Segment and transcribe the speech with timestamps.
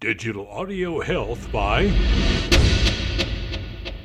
[0.00, 1.88] Digital Audio Health by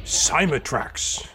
[0.04, 1.26] Cymatrax.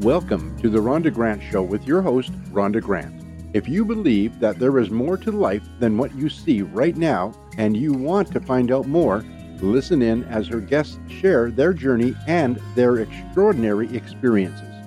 [0.00, 3.24] Welcome to the Rhonda Grant Show with your host, Rhonda Grant.
[3.54, 7.32] If you believe that there is more to life than what you see right now
[7.56, 9.24] and you want to find out more,
[9.60, 14.77] listen in as her guests share their journey and their extraordinary experiences.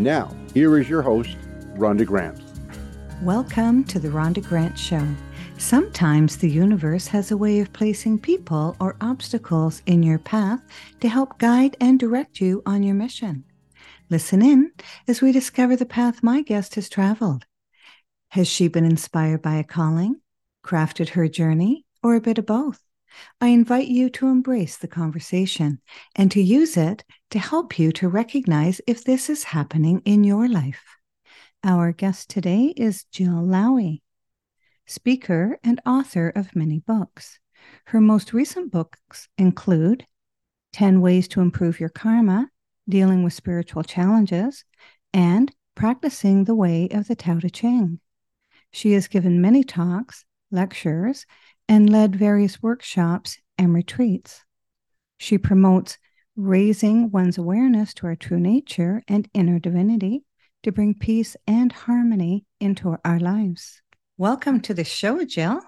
[0.00, 1.36] Now, here is your host,
[1.74, 2.40] Rhonda Grant.
[3.20, 5.06] Welcome to the Rhonda Grant Show.
[5.58, 10.62] Sometimes the universe has a way of placing people or obstacles in your path
[11.00, 13.44] to help guide and direct you on your mission.
[14.08, 14.72] Listen in
[15.06, 17.44] as we discover the path my guest has traveled.
[18.28, 20.22] Has she been inspired by a calling,
[20.64, 22.80] crafted her journey, or a bit of both?
[23.40, 25.80] I invite you to embrace the conversation
[26.16, 30.48] and to use it to help you to recognize if this is happening in your
[30.48, 30.84] life.
[31.62, 34.00] Our guest today is Jill Lowy,
[34.86, 37.38] speaker and author of many books.
[37.86, 40.06] Her most recent books include
[40.72, 42.48] 10 Ways to Improve Your Karma,
[42.88, 44.64] Dealing with Spiritual Challenges,
[45.12, 48.00] and Practicing the Way of the Tao Te Ching.
[48.72, 51.26] She has given many talks, lectures,
[51.70, 54.42] and led various workshops and retreats.
[55.18, 55.98] She promotes
[56.34, 60.24] raising one's awareness to our true nature and inner divinity
[60.64, 63.82] to bring peace and harmony into our lives.
[64.18, 65.60] Welcome to the show, Jill.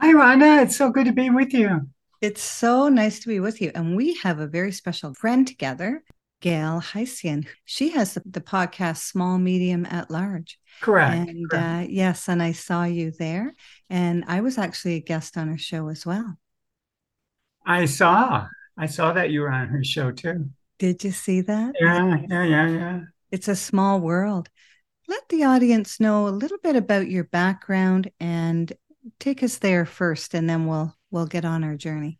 [0.00, 0.62] Hi, Rhonda.
[0.62, 1.82] It's so good to be with you.
[2.22, 3.72] It's so nice to be with you.
[3.74, 6.02] And we have a very special friend together,
[6.42, 7.46] Gail Heisian.
[7.64, 10.58] She has the, the podcast Small, Medium, at Large.
[10.82, 11.28] Correct.
[11.28, 11.64] And correct.
[11.64, 13.54] Uh, yes, and I saw you there.
[13.88, 16.36] And I was actually a guest on her show as well.
[17.64, 18.48] I saw.
[18.76, 20.50] I saw that you were on her show too.
[20.78, 21.74] Did you see that?
[21.80, 23.00] Yeah, yeah, yeah, yeah.
[23.30, 24.50] It's a small world.
[25.06, 28.72] Let the audience know a little bit about your background and
[29.20, 32.18] take us there first, and then we'll we'll get on our journey.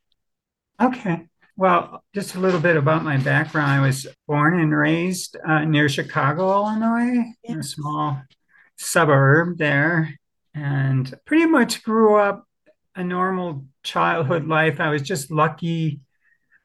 [0.80, 1.26] Okay.
[1.62, 3.70] Well, just a little bit about my background.
[3.70, 8.20] I was born and raised uh, near Chicago, Illinois, in a small
[8.76, 10.18] suburb there,
[10.56, 12.48] and pretty much grew up
[12.96, 14.80] a normal childhood life.
[14.80, 16.00] I was just lucky,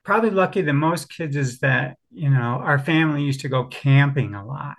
[0.04, 4.34] probably lucky than most kids, is that, you know, our family used to go camping
[4.34, 4.78] a lot.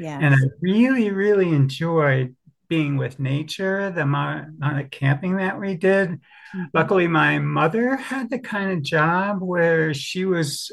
[0.00, 0.18] Yeah.
[0.20, 2.34] And I really, really enjoyed
[2.70, 6.08] being with nature, the amount, of camping that we did.
[6.08, 6.62] Mm-hmm.
[6.72, 10.72] Luckily, my mother had the kind of job where she was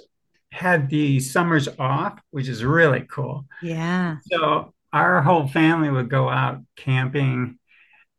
[0.53, 3.45] had the summers off, which is really cool.
[3.61, 4.17] Yeah.
[4.31, 7.57] So our whole family would go out camping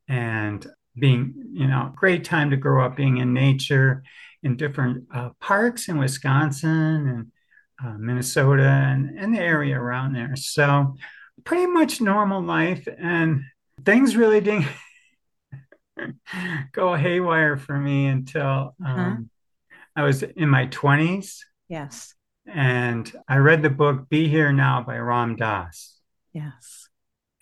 [0.09, 0.67] and
[0.99, 4.03] being, you know, great time to grow up being in nature
[4.43, 7.33] in different uh, parks in Wisconsin and
[7.83, 10.34] uh, Minnesota and, and the area around there.
[10.37, 10.97] So
[11.44, 13.43] pretty much normal life and
[13.84, 14.66] things really didn't
[16.72, 19.16] go haywire for me until um, Uh-huh.
[19.97, 22.15] I was in my 20s Yes.
[22.47, 25.99] and I read the book Be Here Now by Ram Dass.
[26.33, 26.88] Yes.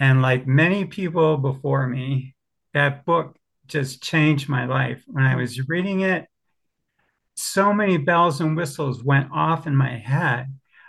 [0.01, 2.35] And like many people before me,
[2.73, 3.37] that book
[3.67, 5.03] just changed my life.
[5.07, 6.27] When I was reading it,
[7.37, 10.47] so many bells and whistles went off in my head.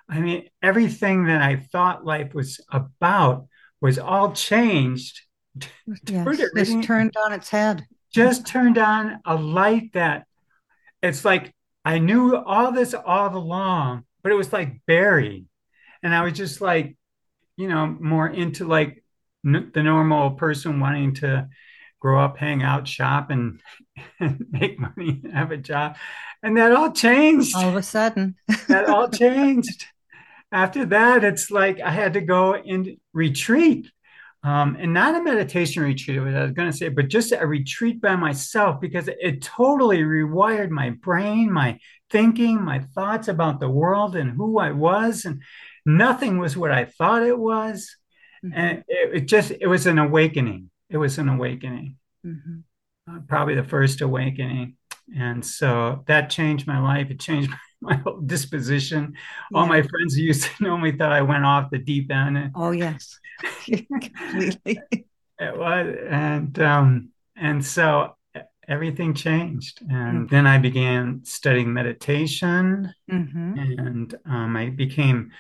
[0.09, 3.47] I mean, everything that I thought life was about
[3.81, 5.21] was all changed.
[6.05, 6.27] Yes.
[6.39, 7.85] It Just turned on its head.
[8.11, 10.25] Just turned on a light that
[11.01, 11.53] it's like
[11.85, 15.45] I knew all this all along, but it was like buried.
[16.03, 16.97] And I was just like,
[17.55, 19.03] you know, more into like
[19.45, 21.47] n- the normal person wanting to
[21.99, 23.61] grow up, hang out, shop, and,
[24.19, 25.97] and make money and have a job.
[26.43, 27.55] And that all changed.
[27.55, 28.35] All of a sudden.
[28.67, 29.85] that all changed.
[30.51, 33.91] After that, it's like I had to go and retreat.
[34.47, 37.45] Um, and not a meditation retreat, what I was going to say, but just a
[37.45, 43.69] retreat by myself because it totally rewired my brain, my thinking, my thoughts about the
[43.69, 45.25] world and who I was.
[45.25, 45.41] And
[45.85, 47.77] nothing was what I thought it was.
[48.53, 50.69] And it, it just, it was an awakening.
[50.89, 52.63] It was an awakening Mhm.
[53.09, 54.77] uh, probably the first awakening.
[55.25, 57.11] And so that changed my life.
[57.11, 57.51] It changed
[57.81, 59.13] my whole disposition.
[59.53, 62.51] All my friends who used to know me thought I went off the deep end.
[62.55, 63.19] Oh, yes.
[63.65, 64.81] Completely.
[65.39, 68.15] it was, and um, and so
[68.67, 69.81] everything changed.
[69.89, 75.31] And then I began studying meditation, hmm and um, I became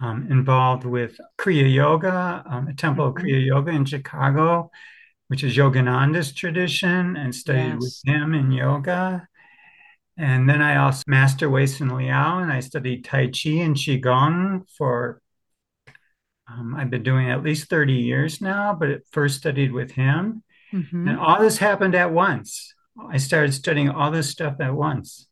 [0.00, 3.22] um, involved with Kriya Yoga, um, a temple of Mhm.
[3.24, 4.70] Kriya Yoga in Chicago,
[5.28, 9.28] which is Yogananda's tradition, and studied with him in yoga.
[10.16, 15.20] And then I also master Waysun Liao, and I studied Tai Chi and Qigong for
[16.46, 20.42] Um, I've been doing at least 30 years now, but it first studied with him.
[20.72, 21.08] Mhm.
[21.08, 22.74] And all this happened at once.
[23.10, 25.26] I started studying all this stuff at once.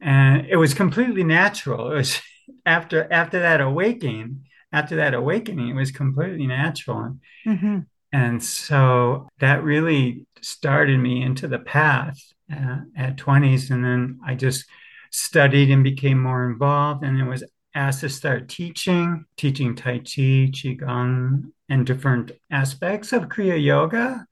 [0.00, 1.92] And it was completely natural.
[1.92, 2.20] It was
[2.66, 7.18] after after that awakening, after that awakening, it was completely natural.
[7.46, 7.86] Mhm.
[8.12, 12.18] And so that really started me into the path
[12.52, 13.70] uh, at 20s.
[13.70, 14.66] And then I just
[15.10, 17.04] studied and became more involved.
[17.04, 17.44] And then was
[17.74, 24.26] asked to start teaching, teaching Tai Chi, Qigong, and different aspects of Kriya Yoga.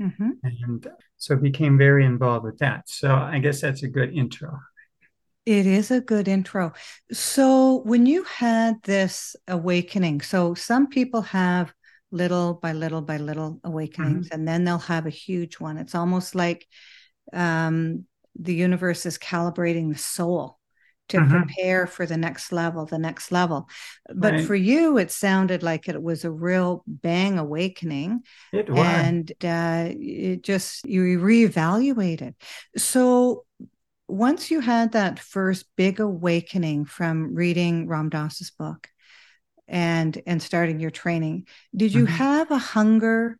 [0.00, 0.38] Mhm.
[0.42, 0.86] And
[1.16, 2.88] so became very involved with that.
[2.88, 4.60] So I guess that's a good intro.
[5.46, 6.72] It is a good intro.
[7.12, 11.72] So, when you had this awakening, so some people have
[12.10, 15.78] little by little by little awakenings, and then they'll have a huge one.
[15.78, 16.66] It's almost like
[17.32, 18.04] um,
[18.38, 20.58] the universe is calibrating the soul
[21.08, 21.28] to Mhm.
[21.46, 23.68] prepare for the next level, the next level.
[24.14, 24.40] But Right.
[24.40, 29.02] for you, it sounded like it was a real bang awakening It was.
[29.02, 32.34] and uh, it just you reevaluated.
[32.76, 33.44] So
[34.08, 38.88] once you had that first big awakening from reading Ram Dass's book
[39.68, 42.10] and and starting your training, did you Mhm.
[42.10, 43.38] have a hunger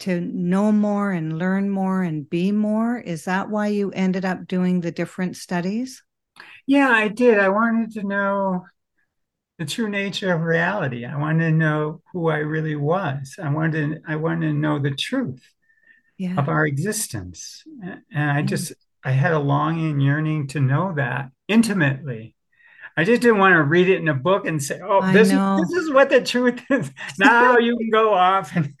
[0.00, 2.98] to know more and learn more and be more?
[2.98, 6.02] Is that why you ended up doing the different studies?
[6.66, 7.38] Yeah, I did.
[7.38, 8.66] I wanted to know
[9.58, 11.04] the true nature of reality.
[11.06, 13.36] I wanted to know who I really was.
[13.42, 15.42] I wanted I wanted to know the truth
[16.18, 16.38] Yeah.
[16.38, 17.64] of our existence.
[18.12, 18.72] And I just
[19.04, 22.36] I had a longing and yearning to know that intimately.
[22.96, 25.38] I just didn't want to read it in a book and say, "Oh, this is
[25.38, 28.72] this is what the truth is." Now you can go off and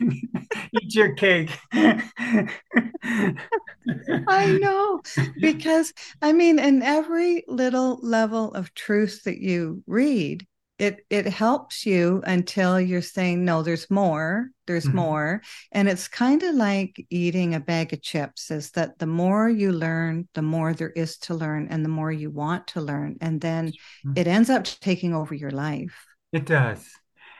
[0.80, 1.50] eat your cake.
[4.26, 5.02] I know
[5.40, 5.92] because
[6.22, 10.46] I mean, in every little level of truth that you read,
[10.78, 14.94] it it helps you until you're saying, no, there's more, there's Mhm.
[14.94, 15.42] more.
[15.72, 19.72] And it's kind of like eating a bag of chips, is that the more you
[19.72, 23.16] learn, the more there is to learn, and the more you want to learn.
[23.20, 23.72] And then
[24.04, 24.14] Mhm.
[24.14, 25.94] it ends up taking over your life.
[26.32, 26.86] It does.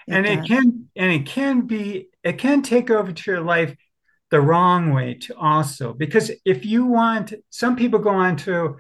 [0.07, 3.77] It and it can and it can be it can take over to your life
[4.31, 8.77] the wrong way to also because if you want some people go on to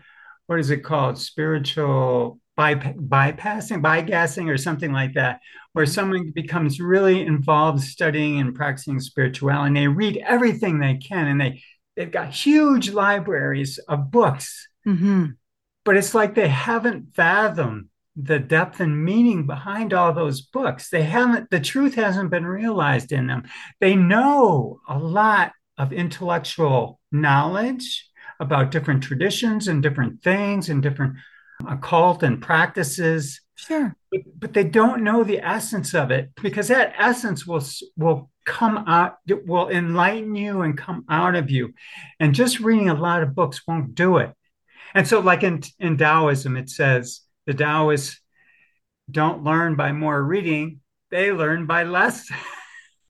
[0.46, 5.40] what is it called spiritual bypa- bypassing bygassing or something like that
[5.72, 5.94] where Mhm.
[5.94, 11.40] someone becomes really involved studying and practicing spirituality and they read everything they can and
[11.40, 11.62] they
[11.96, 15.36] they've got huge libraries of books Mhm.
[15.84, 17.88] but it's like they haven't fathomed
[18.20, 20.90] the depth and meaning behind all those books.
[20.90, 23.44] They haven't, the truth hasn't been realized in them.
[23.78, 28.08] They know a lot of intellectual knowledge
[28.40, 31.14] about different traditions and different things and different
[31.66, 33.94] occult and practices, Sure.
[34.10, 37.64] but, but they don't know the essence of it because that essence will
[37.96, 41.74] will come out, it will enlighten you and come out of you.
[42.20, 44.32] And just reading a lot of books won't do it.
[44.94, 48.20] And so, like in, in Taoism, it says the Taoists
[49.10, 52.28] don't learn by more reading, they learn by less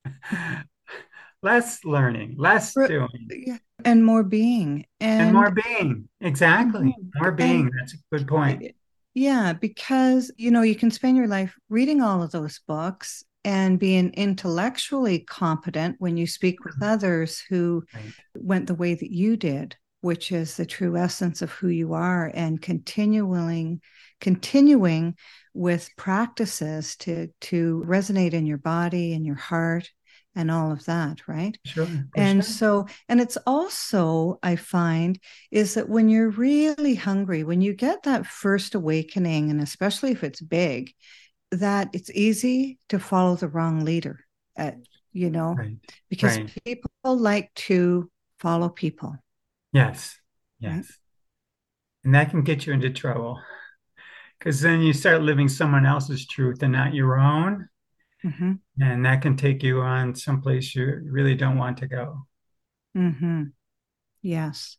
[1.41, 3.57] less learning, less doing, Yeah.
[3.85, 4.85] And more being.
[4.99, 6.09] and And more being.
[6.21, 6.95] Exactly.
[6.99, 7.11] Mhm.
[7.15, 7.71] More And- being.
[7.79, 8.75] That's a good point.
[9.13, 13.79] Yeah, because you know, you can spend your life reading all of those books and
[13.79, 18.03] being intellectually competent when you speak with others who Right.
[18.35, 22.31] went the way that you did, which is the true essence of who you are
[22.33, 23.81] and continuing
[24.21, 25.15] continuing
[25.53, 29.89] with practices to to resonate in your body and your heart
[30.39, 31.57] and all of that, right?
[31.65, 31.87] Sure.
[32.15, 32.53] And sure.
[32.53, 35.19] so, and it's also, I find,
[35.51, 40.23] is that when you're really hungry, when you get that first awakening, and especially if
[40.23, 40.93] it's big,
[41.51, 44.23] that it's easy to follow the wrong leader,
[44.57, 44.71] uh,
[45.11, 45.77] you know, Right.
[46.09, 46.57] because right.
[46.63, 49.17] people like to follow people.
[49.73, 50.17] Yes.
[50.63, 50.75] Right.
[50.75, 50.97] Yes.
[52.05, 53.41] And that can get you into trouble
[54.37, 57.67] because then you start living someone else's truth and not your own.
[58.23, 62.25] Hmm And that can take you on someplace you really don't want to go.
[62.95, 63.43] hmm
[64.21, 64.77] Yes.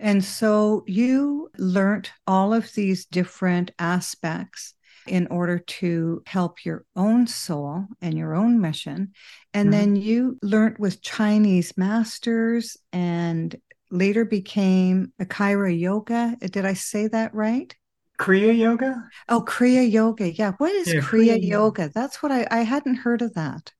[0.00, 4.74] And so you learnt all of these different aspects
[5.06, 9.12] in order to help your own soul and your own mission.
[9.54, 9.74] And Mhm.
[9.74, 13.56] then you learnt with Chinese masters and
[13.90, 16.36] later became a Akira Yoga.
[16.40, 17.74] Did I say that right?
[18.18, 19.08] Kriya Yoga?
[19.28, 20.30] Oh, Kriya Yoga.
[20.32, 20.52] Yeah.
[20.58, 21.90] What is Yeah, Kriya Kriya Yoga?
[21.94, 23.72] That's what I, I hadn't heard of that.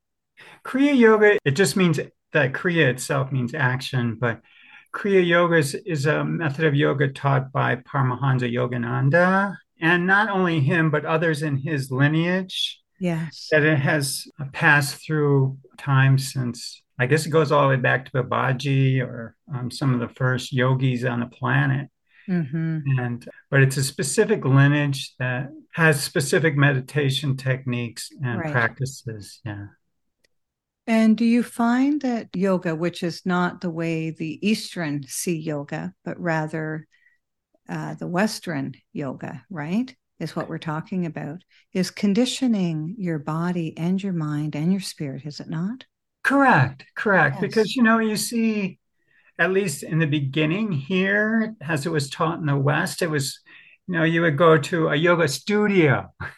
[0.64, 1.99] Kriya Yoga, it just means
[2.33, 4.40] that Kriya itself means action, but
[4.95, 9.57] Kriya Yoga is, is a method of yoga taught by Paramahansa Yogananda.
[9.80, 13.49] And not only him, but others in his lineage Yes.
[13.52, 18.07] that it has passed through time since I guess it goes all the way back
[18.07, 21.88] to Babaji or um, some of the first yogis on the planet.
[22.28, 28.47] Hmm And but it's a specific lineage that has specific meditation techniques and Right.
[28.47, 29.40] practices.
[29.44, 29.66] Yeah.
[30.87, 35.94] And do you find that yoga, which is not the way the Eastern see yoga,
[36.04, 36.87] but rather
[37.68, 39.94] uh, the Western yoga, right?
[40.20, 41.42] Is what we're talking about,
[41.73, 45.85] is conditioning your body and your mind and your spirit, is it not?
[46.23, 47.40] Correct, correct.
[47.40, 47.40] Yes.
[47.40, 48.78] Because you know, you see,
[49.38, 53.40] at least in the beginning here, as it was taught in the West, it was,
[53.87, 56.12] you know, you would go to a yoga studio.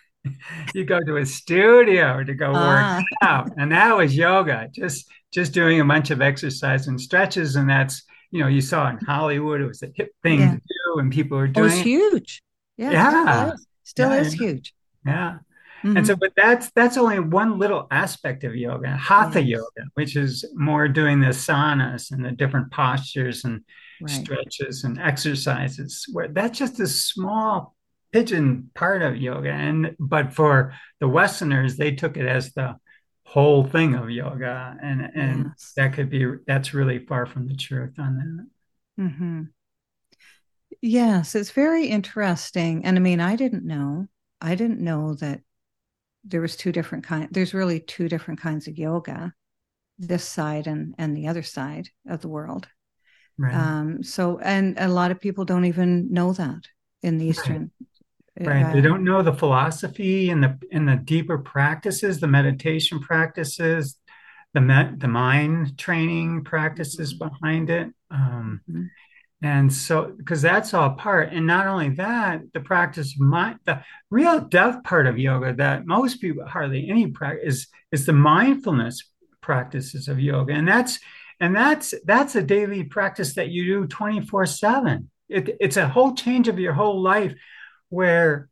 [0.74, 5.08] You go to a studio to go work Ah, out, and that was yoga, just
[5.32, 8.98] just doing a bunch of exercise and stretches, and that's, you know, you saw in
[8.98, 10.50] Hollywood, it was a hip thing Yeah.
[10.50, 12.42] to do, and people were doing it was huge.
[12.76, 13.12] Yeah, Yeah.
[13.14, 14.74] still is, still Yeah, is huge.
[15.06, 15.38] Yeah.
[15.84, 15.96] Mhm.
[15.98, 19.60] And so, but that's that's only one little aspect of yoga, hatha Yes.
[19.60, 23.62] yoga, which is more doing the asanas and the different postures and
[24.00, 24.10] right.
[24.12, 26.06] stretches and exercises.
[26.12, 27.74] Where that's just a small
[28.12, 32.76] pigeon part of yoga, and but for the Westerners, they took it as the
[33.24, 35.72] whole thing of yoga, and and Yes.
[35.76, 39.04] that could be that's really far from the truth on that.
[39.04, 39.42] Mm-hmm.
[40.82, 42.84] Yes, it's very interesting.
[42.84, 44.08] And I mean, I didn't know.
[44.40, 45.40] I didn't know that
[46.24, 47.28] there was two different kind.
[47.30, 49.32] There's really two different kinds of yoga,
[49.98, 52.68] this side and and the other side of the world.
[53.38, 53.54] Right.
[53.54, 56.62] Um, so, and a lot of people don't even know that
[57.02, 57.70] in the Eastern.
[58.38, 58.72] Right.
[58.72, 63.96] They uh, don't know the philosophy and the and the deeper practices, the meditation practices,
[64.54, 67.88] the met, the mind training practices behind it.
[68.10, 68.90] Um, Mhm.
[69.42, 73.82] And so, because that's all part, and not only that, the practice of mind, the
[74.10, 79.10] real depth part of yoga that most people hardly any practice is is the mindfulness
[79.40, 80.98] practices of yoga, and that's
[81.40, 85.08] and that's that's a daily practice that you do 24/7.
[85.30, 87.34] It, it's a whole change of your whole life
[87.88, 88.50] where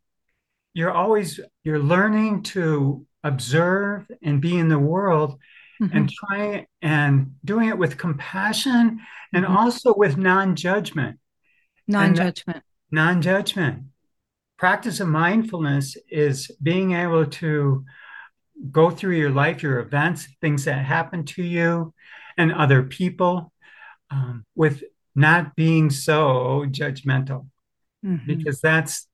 [0.73, 5.37] you're always you're learning to observe and be in the world
[5.81, 5.89] Mhm.
[5.95, 8.99] and trying and doing it with compassion
[9.33, 9.49] and Mhm.
[9.55, 11.19] also with non-judgment
[11.87, 12.63] non-judgment.
[12.91, 13.83] non-judgment
[14.57, 17.85] practice of mindfulness is being able to
[18.71, 21.93] go through your life your events things that happen to you
[22.37, 23.53] and other people
[24.11, 24.83] um, with
[25.15, 27.47] not being so judgmental
[28.03, 28.25] Mhm.
[28.25, 29.07] because that's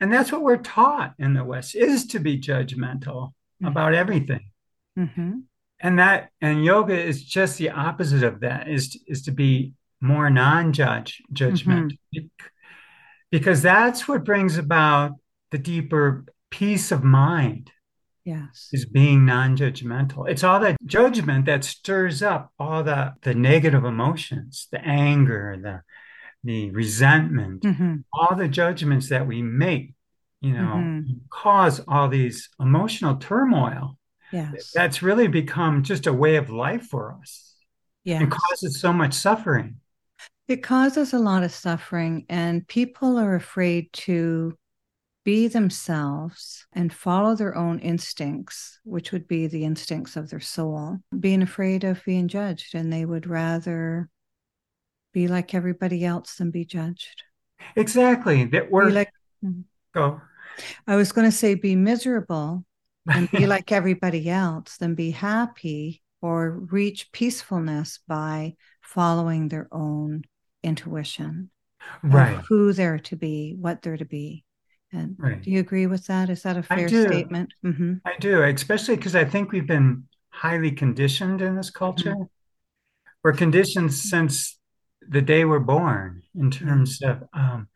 [0.00, 3.32] and that's what we're taught in the west is to be judgmental
[3.62, 4.50] about everything
[4.96, 5.42] Mhm.
[5.80, 10.30] And that and yoga is just the opposite of that is is to be more
[10.30, 11.92] non-judge judgment
[13.30, 15.12] because that's what brings about
[15.50, 17.70] the deeper peace of mind
[18.24, 18.68] Yes.
[18.72, 24.68] is being non-judgmental it's all that judgment that stirs up all the the negative emotions
[24.70, 25.82] the anger the
[26.44, 28.04] the resentment Mhm.
[28.12, 29.94] all the judgments that we make,
[30.40, 31.20] you know, Mhm.
[31.30, 33.97] cause all these emotional turmoil.
[34.32, 34.72] Yes.
[34.72, 37.54] That's really become just a way of life for us
[38.04, 38.20] Yeah.
[38.20, 39.76] and causes so much suffering.
[40.48, 44.56] It causes a lot of suffering, and people are afraid to
[45.24, 50.98] be themselves and follow their own instincts, which would be the instincts of their soul,
[51.20, 54.08] being afraid of being judged, and they would rather
[55.12, 57.24] be like everybody else than be judged.
[57.76, 58.44] Exactly.
[58.44, 59.60] That Be we're like, hmm.
[59.94, 60.20] go.
[60.86, 62.64] I was going to say, be miserable
[63.14, 70.22] and be like everybody else than be happy or reach peacefulness by following their own
[70.62, 71.50] intuition.
[72.02, 72.38] right.
[72.48, 74.44] who they're to be, what they're to be.
[74.92, 75.40] And Right.
[75.42, 76.30] do you agree with that?
[76.30, 77.06] Is that a fair do.
[77.06, 77.52] statement?
[77.62, 82.14] hmm I do, especially because I think we've been highly conditioned in this culture.
[83.22, 84.58] We're conditioned since
[85.06, 87.68] the day we're born in terms of, um,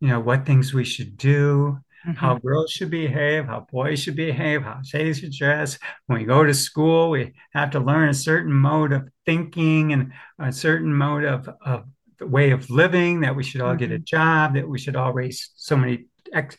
[0.00, 1.78] you know, what things we should do,
[2.16, 2.46] how mm-hmm.
[2.46, 5.78] girls should behave, how boys should behave, how they should dress.
[6.06, 10.12] When we go to school, we have to learn a certain mode of thinking and
[10.38, 11.84] a certain mode of, of
[12.18, 14.04] the way of living, that we should all get a mm-hmm.
[14.04, 16.56] job, that we should all raise so many X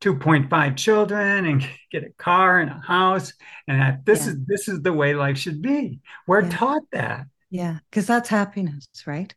[0.00, 3.32] 2.5 children and get a car and a house,
[3.66, 4.32] and that this Yeah.
[4.32, 6.00] is this is the way life should be.
[6.26, 6.50] We're Yeah.
[6.50, 7.26] taught that.
[7.50, 9.34] Yeah, because that's happiness, right?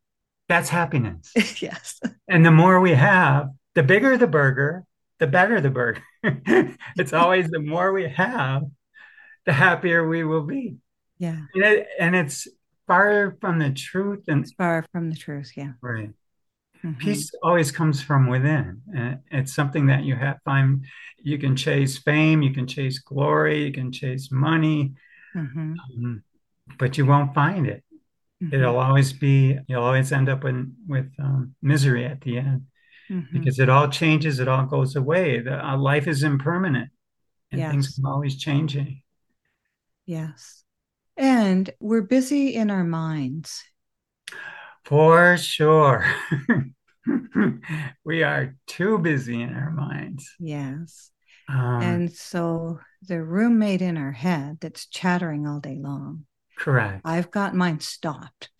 [0.49, 1.31] That's happiness.
[1.61, 1.99] yes.
[2.27, 4.85] And the more we have, the bigger the burger,
[5.19, 6.03] the better the burger.
[6.97, 8.63] it's always the more we have,
[9.45, 10.77] the happier we will be.
[11.17, 11.39] Yeah.
[11.53, 12.47] And, it, and it's
[12.85, 14.25] far from the truth.
[14.27, 15.51] And It's far from the truth.
[15.55, 15.73] Yeah.
[15.81, 16.11] right.
[16.83, 16.99] Mm-hmm.
[16.99, 18.81] Peace always comes from within.
[18.95, 20.85] And it's something that you have find
[21.17, 24.93] you can chase fame, you can chase glory, you can chase money,
[25.35, 25.73] mm-hmm.
[25.73, 26.23] um,
[26.77, 27.83] but you won't find it.
[28.43, 28.53] Mm-hmm.
[28.53, 32.67] It'll always be, you'll always end up in, with um, misery at the end
[33.09, 33.37] mm-hmm.
[33.37, 35.39] because it all changes, it all goes away.
[35.39, 36.89] The, uh, life is impermanent
[37.51, 37.71] and yes.
[37.71, 39.01] things are always changing.
[40.05, 40.63] Yes.
[41.15, 43.63] And we're busy in our minds.
[44.85, 46.05] For sure.
[48.05, 50.33] we are too busy in our minds.
[50.39, 51.11] Yes.
[51.49, 56.25] Um, and so the roommate in our head that's chattering all day long.
[56.57, 57.01] Correct.
[57.05, 58.49] I've got mine stopped.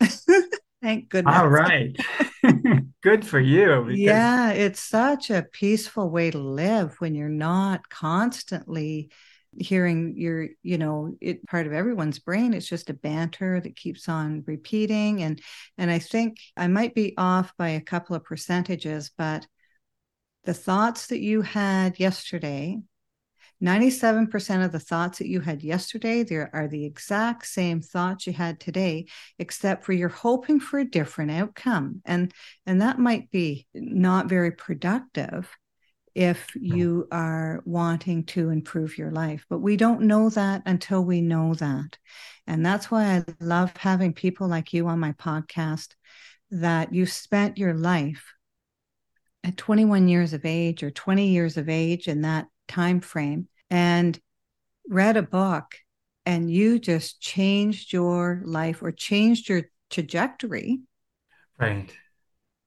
[0.81, 1.35] Thank goodness.
[1.35, 1.95] All right.
[3.01, 3.89] Good for you.
[3.91, 9.09] Yeah, it's such a peaceful way to live when you're not constantly
[9.59, 14.07] hearing your you know it part of everyone's brain it's just a banter that keeps
[14.07, 15.41] on repeating and
[15.79, 19.47] and i think i might be off by a couple of percentages but
[20.43, 22.77] the thoughts that you had yesterday
[23.61, 28.33] 97% of the thoughts that you had yesterday there are the exact same thoughts you
[28.33, 29.07] had today
[29.39, 32.31] except for you're hoping for a different outcome and
[32.65, 35.49] and that might be not very productive
[36.17, 36.75] if hmm.
[36.75, 39.45] you are wanting to improve your life.
[39.49, 41.97] But we don't know that until we know that.
[42.47, 45.89] And that's why I love having people like you on my podcast
[46.49, 48.33] that you spent your life
[49.43, 54.19] at 21 years of age or 20 years of age in that time frame and
[54.89, 55.75] read a book
[56.25, 60.79] and you just changed your life or changed your trajectory
[61.57, 61.93] right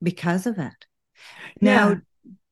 [0.03, 0.87] because of it
[1.61, 1.75] yeah.
[1.75, 1.95] now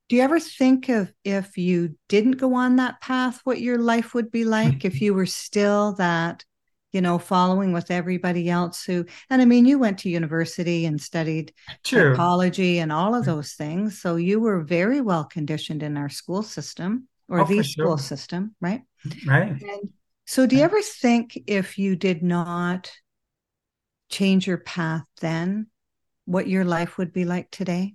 [0.09, 4.13] do you ever think of if you didn't go on that path what your life
[4.13, 6.45] would be like if you were still that
[6.91, 11.01] you know following with everybody else who and i mean you went to university and
[11.01, 11.53] studied
[11.83, 12.13] True.
[12.13, 16.43] psychology and all of those things so you were very well conditioned in our school
[16.43, 17.97] system or oh, the school sure.
[17.97, 18.81] system right
[19.25, 19.89] right and
[20.25, 22.91] so do you ever think if you did not
[24.09, 25.67] change your path then
[26.25, 27.93] what your life would be like today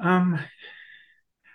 [0.00, 0.38] um,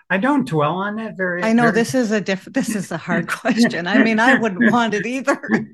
[0.10, 1.42] I don't dwell on that very.
[1.44, 1.74] I know very...
[1.74, 2.46] this is a diff.
[2.46, 3.88] This is a hard question.
[3.88, 5.42] I mean, I wouldn't want it either.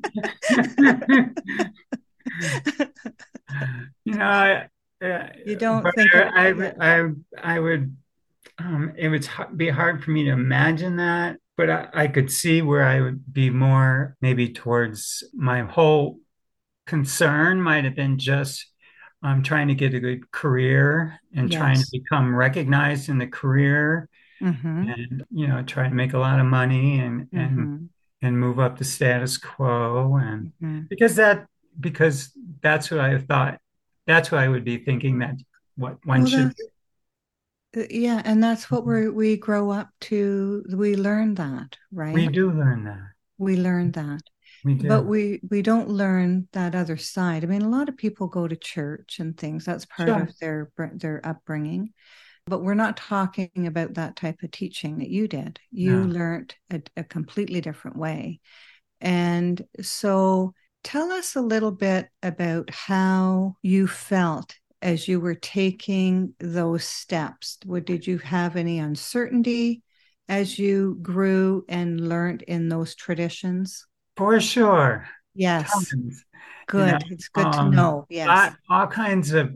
[4.05, 4.67] you know, I,
[5.03, 7.95] uh, you don't think I, I, I, I would.
[8.59, 12.61] Um, it would be hard for me to imagine that, but I, I could see
[12.61, 16.19] where I would be more maybe towards my whole
[16.85, 18.65] concern might have been just
[19.21, 21.59] I'm trying to get a good career and yes.
[21.59, 24.09] trying to become recognized in the career
[24.41, 24.89] mm-hmm.
[24.89, 27.37] and you know try to make a lot of money and mm-hmm.
[27.37, 27.89] and
[28.21, 30.81] and move up the status quo and mm-hmm.
[30.89, 31.45] because that
[31.79, 33.59] because that's what I thought
[34.07, 35.35] that's what I would be thinking that
[35.75, 36.53] what one well, should
[37.77, 39.15] Uh, yeah and that's what mm-hmm.
[39.15, 42.99] we we grow up to we learn that right we do learn that
[43.37, 44.21] we learn that
[44.63, 44.87] we do.
[44.87, 47.43] But we we don't learn that other side.
[47.43, 49.65] I mean, a lot of people go to church and things.
[49.65, 50.21] That's part sure.
[50.21, 51.93] of their their upbringing.
[52.45, 55.59] But we're not talking about that type of teaching that you did.
[55.71, 56.13] You no.
[56.13, 58.39] learned a, a completely different way.
[59.01, 60.53] And so
[60.83, 67.57] tell us a little bit about how you felt as you were taking those steps.
[67.65, 69.83] What did you have any uncertainty
[70.27, 73.85] as you grew and learned in those traditions?
[74.15, 75.07] For sure.
[75.33, 75.71] Yes.
[75.71, 76.23] Tons.
[76.67, 76.87] Good.
[76.87, 78.05] You know, it's good um, to know.
[78.09, 78.55] Yes.
[78.69, 79.53] All, all kinds of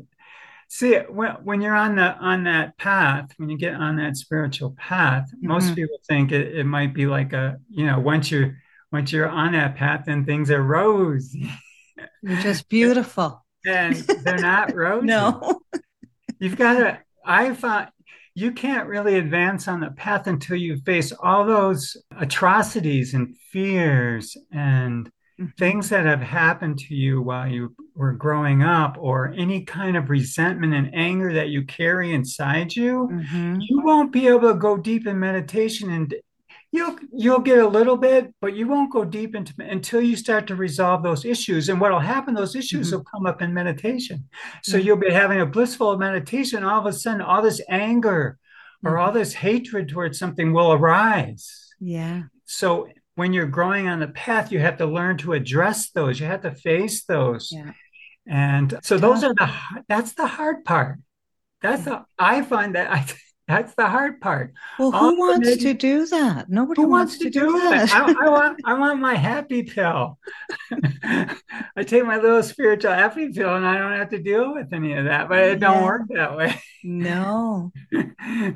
[0.74, 4.72] see when, when you're on the on that path when you get on that spiritual
[4.76, 5.50] path mm-hmm.
[5.50, 8.58] most people think it, it might be like a you know once you're
[8.92, 10.64] once you're on that path then things are
[12.24, 15.62] you're just beautiful and they're not rosy no
[16.40, 17.88] you've got to i found
[18.36, 24.36] you can't really advance on the path until you face all those atrocities and fears
[24.52, 25.46] and mm-hmm.
[25.60, 30.10] things that have happened to you while you were growing up or any kind of
[30.10, 33.58] resentment and anger that you carry inside you mm-hmm.
[33.60, 36.16] you won't be able to go deep in meditation and
[36.74, 40.48] you'll you'll get a little bit but you won't go deep into until you start
[40.48, 42.98] to resolve those issues and what'll happen those issues mm-hmm.
[42.98, 44.28] will come up in meditation
[44.64, 44.88] so mm-hmm.
[44.88, 48.40] you'll be having a blissful meditation all of a sudden all this anger
[48.84, 48.88] mm-hmm.
[48.94, 54.08] or all this hatred towards something will arise yeah so when you're growing on the
[54.08, 57.72] path you have to learn to address those you have to face those yeah.
[58.28, 59.50] and so those are the
[59.88, 60.98] that's the hard part
[61.62, 62.00] that's yeah.
[62.00, 63.06] the i find that i
[63.58, 64.54] that's the hard part.
[64.80, 66.50] Well, who the wants to do that?
[66.50, 67.90] Nobody Who wants to do that.
[67.90, 67.96] it?
[67.96, 70.18] I, I want I want my happy pill.
[71.04, 74.94] I take my little spiritual happy pill and I don't have to deal with any
[74.94, 76.62] of that, but it don't work that way.
[76.84, 77.72] No.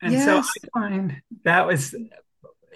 [0.00, 2.08] And so I find that was it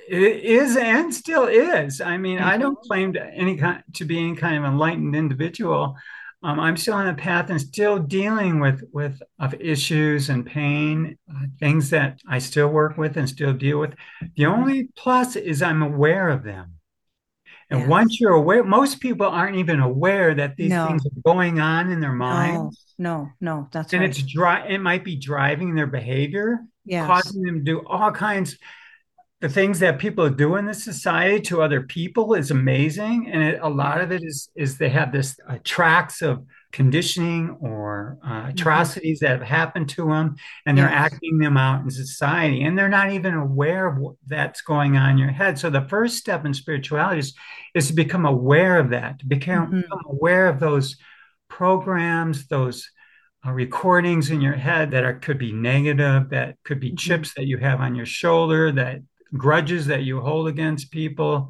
[0.08, 2.00] is and still is.
[2.00, 5.96] I mean, I don't claim to any kind to be any kind of enlightened individual.
[6.44, 11.16] Um, I'm still on a path and still dealing with with of issues and pain,
[11.30, 13.94] uh, things that I still work with and still deal with.
[14.36, 16.74] The only plus is I'm aware of them.
[17.70, 17.88] And Yes.
[17.88, 20.88] once you're aware, most people aren't even aware that these No.
[20.88, 22.86] things are going on in their minds.
[22.98, 24.10] No, no, no, that's And right.
[24.10, 27.06] it's dry, it might be driving their behavior Yes.
[27.06, 28.58] causing them to do all kinds
[29.42, 33.60] the things that people do in this society to other people is amazing and it,
[33.62, 38.46] a lot of it is is they have this uh, tracks of conditioning or uh,
[38.48, 40.94] atrocities that have happened to them and they're Mm-hmm.
[40.94, 41.12] Yes.
[41.12, 45.10] acting them out in society and they're not even aware of what that's going on
[45.10, 47.34] in your head so the first step in spirituality is,
[47.74, 49.82] is to become aware of that to become, Mhm.
[49.82, 50.96] become aware of those
[51.48, 52.90] programs those
[53.46, 56.98] uh, recordings in your head that are could be negative, that could be Mhm.
[56.98, 59.00] chips that you have on your shoulder, that
[59.36, 61.48] grudges that you hold against people.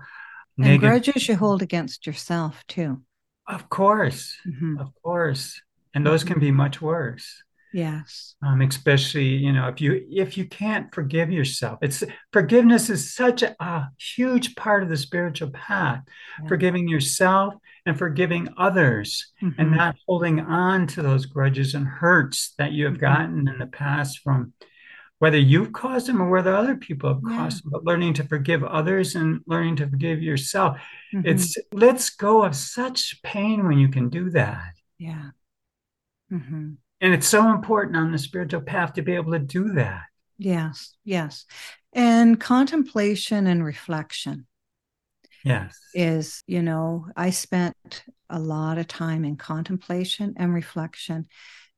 [0.59, 3.03] And Negative, grudges you hold against yourself too.
[3.49, 4.79] of course, Mhm.
[4.81, 5.61] of course,
[5.95, 7.42] and those can be much worse.
[7.75, 8.35] Yes.
[8.42, 13.42] Um, especially you know if you if you can't forgive yourself, it's forgiveness is such
[13.42, 16.03] a, a huge part of the spiritual path.
[16.42, 16.49] Yeah.
[16.49, 17.55] Forgiving yourself
[17.87, 19.33] and forgiving others.
[19.40, 19.77] and Mhm.
[19.77, 23.01] not holding on to those grudges and hurts that you have Mhm.
[23.01, 24.53] gotten in the past from
[25.23, 27.37] whether you've caused them or whether other people have Yeah.
[27.37, 30.81] caused them, but learning to forgive others and learning to forgive yourself.
[31.15, 31.25] Mhm.
[31.25, 34.73] It's let's go of such pain when you can do that.
[34.99, 35.31] yeah.
[36.29, 40.07] hmm And it's so important on the spiritual path to be able to do that.
[40.39, 40.97] Yes.
[41.05, 41.47] Yes.
[41.93, 44.49] And contemplation and reflection
[45.45, 45.79] Yes.
[45.95, 51.29] is, you know, I spent a lot of time in contemplation and reflection.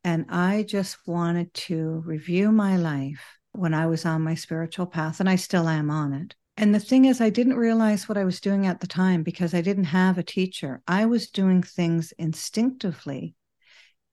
[0.05, 5.19] And I just wanted to review my life when I was on my spiritual path,
[5.21, 6.35] and I still am on it.
[6.57, 9.55] And the thing is, I didn't realize what I was doing at the time because
[9.55, 10.83] I didn't have a teacher.
[10.87, 13.35] I was doing things instinctively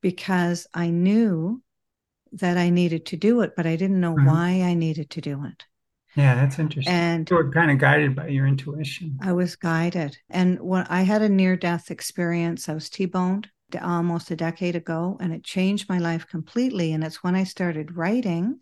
[0.01, 1.61] because I knew
[2.31, 4.25] that I needed to do it, but I didn't know Mhm.
[4.25, 5.65] why I needed to do it.
[6.15, 6.93] Yeah, that's interesting.
[6.93, 9.19] And you were kind of guided by your intuition.
[9.21, 10.17] I was guided.
[10.29, 14.75] And when I had a near death experience, I was T boned almost a decade
[14.75, 16.93] ago, and it changed my life completely.
[16.93, 18.59] And it's when I started writing,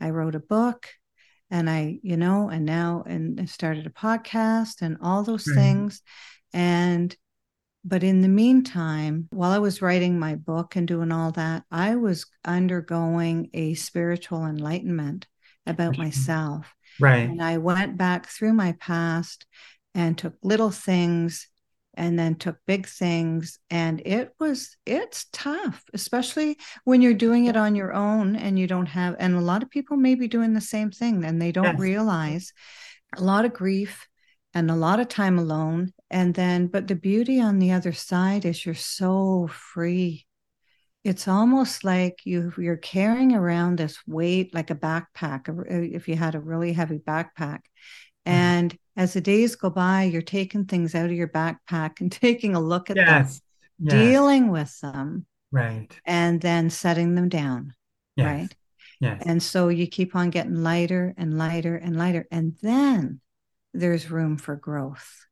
[0.00, 0.88] I wrote a book
[1.50, 5.56] and I, you know, and now, and I started a podcast and all those Right.
[5.56, 6.02] things.
[6.52, 7.16] And,
[7.84, 11.96] but in the meantime, while I was writing my book and doing all that, I
[11.96, 15.26] was undergoing a spiritual enlightenment
[15.66, 15.98] about Mhm.
[15.98, 16.74] myself.
[17.00, 17.28] Right.
[17.28, 19.46] And I went back through my past
[19.94, 21.48] and took little things
[21.98, 23.58] and then took big things.
[23.70, 28.68] And it was, it's tough, especially when you're doing it on your own and you
[28.68, 31.50] don't have, and a lot of people may be doing the same thing and they
[31.50, 31.80] don't Yes.
[31.80, 32.52] realize
[33.16, 34.06] a lot of grief
[34.54, 35.92] and a lot of time alone.
[36.08, 40.24] And then, but the beauty on the other side is you're so free.
[41.02, 45.48] It's almost like you you're carrying around this weight like a backpack.
[45.68, 48.32] If you had a really heavy backpack, mm-hmm.
[48.32, 52.54] and as the days go by, you're taking things out of your backpack and taking
[52.54, 53.40] a look at them, Yes.
[53.78, 53.92] Yes.
[53.92, 55.88] dealing with them, Right.
[56.04, 57.74] and then setting them down.
[58.16, 58.26] Yes.
[58.26, 58.56] Right.
[59.00, 59.22] Yes.
[59.24, 62.26] And so you keep on getting lighter and lighter and lighter.
[62.32, 63.20] And then
[63.72, 65.24] there's room for growth.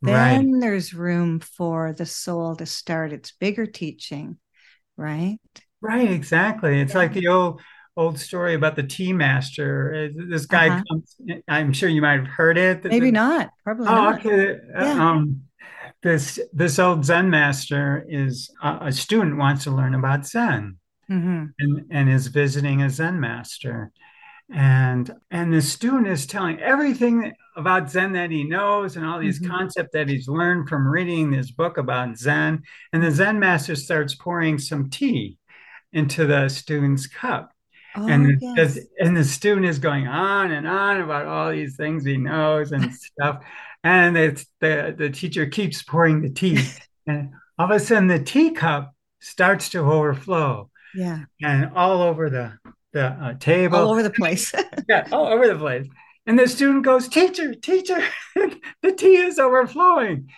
[0.00, 0.38] Right.
[0.38, 4.38] Then there's room for the soul to start its bigger teaching,
[4.96, 5.38] right?
[5.82, 6.80] Right, exactly.
[6.80, 6.98] It's Yeah.
[6.98, 7.60] like the old
[8.00, 9.72] old story about the tea master.
[10.16, 10.82] Uh, This guy Uh-huh.
[10.88, 11.16] comes,
[11.48, 12.84] I'm sure you might have heard it.
[12.84, 13.50] Maybe The- not.
[13.64, 14.18] Probably Oh, not.
[14.26, 14.56] okay.
[14.78, 15.08] Uh, Yeah.
[15.10, 15.20] Um,
[16.02, 20.62] this this old Zen master is uh, a student wants to learn about Zen
[21.08, 23.76] hmm and, and is visiting a Zen master.
[24.52, 27.16] And and the student is telling everything
[27.62, 29.48] about Zen that he knows and all these Mhm.
[29.54, 32.62] concepts that he's learned from reading this book about Zen.
[32.92, 35.36] And the Zen master starts pouring some tea
[35.92, 37.44] into the student's cup.
[37.96, 38.78] Oh, and the, yes.
[39.00, 42.94] and the student is going on and on about all these things he knows and
[42.94, 43.42] stuff.
[43.82, 46.60] And it's the, the teacher keeps pouring the tea.
[47.06, 51.24] and all of a sudden the teacup starts to overflow Yeah.
[51.42, 52.52] and all over the,
[52.92, 53.78] the uh, table.
[53.78, 54.52] All over the place.
[54.88, 55.86] Yeah, all over the place.
[56.26, 58.02] And the student goes, Teacher, teacher,
[58.34, 60.30] the tea is overflowing.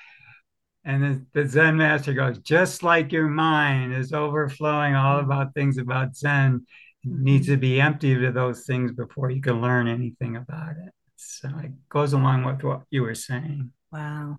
[0.85, 5.79] And the, the Zen master goes, Just like your mind is overflowing all about things
[5.79, 6.67] about Zen.
[7.05, 10.93] Needs to be emptied of those things before you can learn anything about it.
[11.17, 13.73] So it goes along with what you were saying.
[13.91, 14.39] Wow.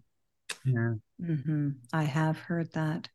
[0.66, 0.94] Yeah.
[1.22, 1.70] Mm-hmm.
[1.92, 3.10] I have heard that.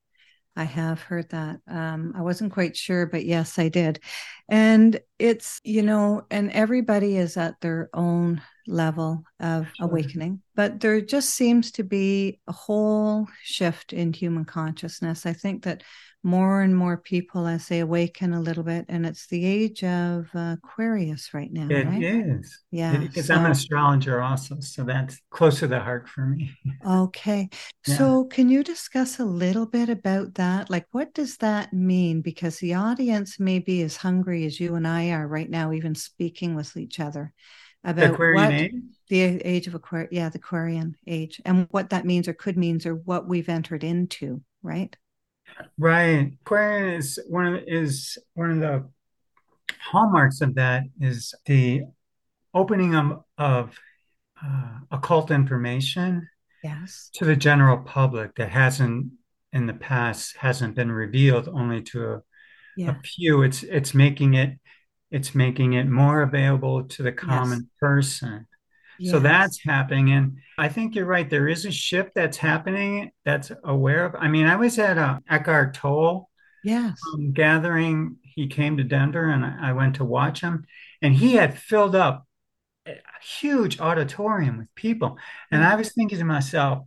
[0.56, 1.61] I have heard that.
[1.68, 4.00] Um, I wasn't quite sure, but yes, I did.
[4.48, 9.87] And it's, you know, and everybody is at their own level of sure.
[9.87, 15.26] awakening, but there just seems to be a whole shift in human consciousness.
[15.26, 15.84] I think that
[16.24, 20.28] more and more people as they awaken a little bit and it's the age of
[20.35, 22.02] aquarius right now It right?
[22.02, 22.59] is.
[22.72, 26.50] yeah because so, i'm an astrologer also so that's close to the heart for me
[26.87, 27.48] okay
[27.87, 27.96] yeah.
[27.96, 32.59] so can you discuss a little bit about that like what does that mean because
[32.59, 36.57] the audience may be as hungry as you and i are right now even speaking
[36.57, 37.33] with each other
[37.85, 38.74] about Aquarian what age?
[39.09, 42.85] the age of Aquarius, yeah, the Aquarian age, and what that means or could means
[42.85, 44.94] or what we've entered into, right?
[45.79, 46.33] Right.
[46.40, 48.88] Aquarian is one of is one of the
[49.81, 51.83] hallmarks of that is the
[52.55, 53.79] opening of, of
[54.44, 56.29] uh, occult information
[56.62, 59.11] yes to the general public that hasn't
[59.53, 62.23] in the past hasn't been revealed only to a,
[62.77, 62.90] yeah.
[62.90, 64.59] a few it's it's making it
[65.11, 67.68] it's making it more available to the common yes.
[67.81, 68.47] person
[68.98, 69.12] Yes.
[69.12, 70.12] So that's happening.
[70.12, 71.28] And I think you're right.
[71.28, 74.14] There is a shift that's happening that's aware of.
[74.16, 76.28] I mean, I was at a Eckhart Tolle
[76.64, 76.98] yes.
[77.14, 78.16] Um, gathering.
[78.22, 80.64] He came to Denver and I, I went to watch him.
[81.00, 82.26] And he had filled up
[82.87, 85.18] a huge auditorium with people.
[85.50, 86.84] And I was thinking to myself,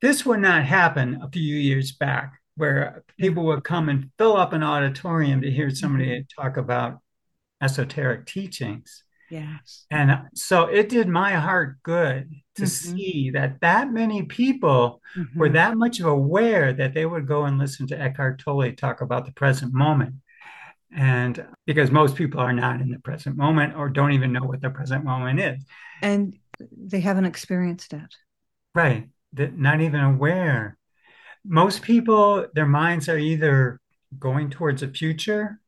[0.00, 4.52] this would not happen a few years back where people would come and fill up
[4.52, 6.42] an auditorium to hear somebody mm-hmm.
[6.42, 6.98] talk about
[7.62, 9.04] esoteric teachings.
[9.30, 9.86] Yes.
[9.90, 12.96] And so it did my heart good to mm-hmm.
[12.96, 15.38] see that that many people mm-hmm.
[15.38, 19.00] were that much of aware that they would go and listen to Eckhart Tolle talk
[19.00, 20.14] about the present moment.
[20.90, 24.62] And because most people are not in the present moment or don't even know what
[24.62, 25.62] the present moment is.
[26.00, 26.38] And
[26.72, 28.16] they haven't experienced it.
[28.74, 29.08] Right.
[29.34, 30.78] That not even aware.
[31.44, 33.80] Most people, their minds are either
[34.18, 35.60] going towards a future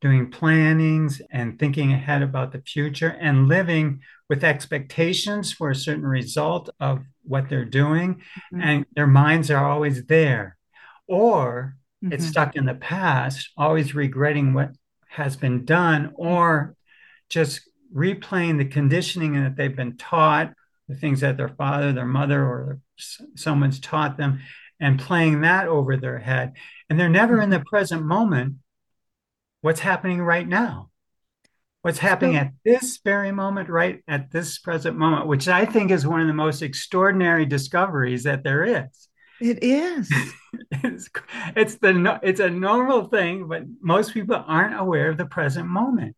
[0.00, 6.06] doing plannings and thinking ahead about the future and living with expectations for a certain
[6.06, 8.60] result of what they're doing mm-hmm.
[8.60, 10.56] and their minds are always there
[11.08, 12.12] or mm-hmm.
[12.12, 14.70] it's stuck in the past always regretting what
[15.08, 16.76] has been done or
[17.30, 17.62] just
[17.94, 20.52] replaying the conditioning that they've been taught
[20.88, 22.80] the things that their father their mother or
[23.34, 24.40] someone's taught them
[24.78, 26.52] and playing that over their head
[26.90, 27.68] and they're never in the mm-hmm.
[27.68, 28.56] present moment
[29.60, 30.90] what's happening right now.
[31.82, 36.04] What's happening at this very moment right at this present moment which i think is
[36.04, 39.08] one of the most extraordinary discoveries that there is.
[39.40, 40.12] It is.
[40.82, 41.08] It's,
[41.54, 46.16] it's the it's a normal thing but most people aren't aware of the present moment.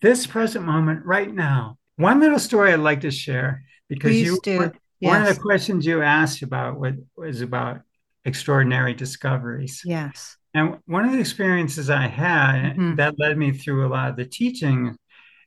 [0.00, 1.76] This present moment right now.
[1.96, 4.72] One little story i'd like to share because Please you do.
[5.00, 5.10] Yes.
[5.10, 7.80] one of the questions you asked about was, was about
[8.24, 9.82] extraordinary discoveries.
[9.84, 12.94] Yes and one of the experiences I had mm-hmm.
[12.94, 14.96] that led me through a lot of the teaching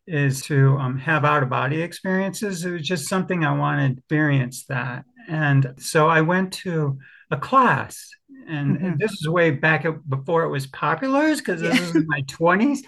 [0.06, 2.64] is to um, have out of body experiences.
[2.64, 5.06] It was just something I wanted to experience that.
[5.28, 7.00] And so I went to
[7.32, 8.08] a class.
[8.48, 8.86] And, mm-hmm.
[8.86, 12.80] and this was way back before it was popular because this was in my 20s.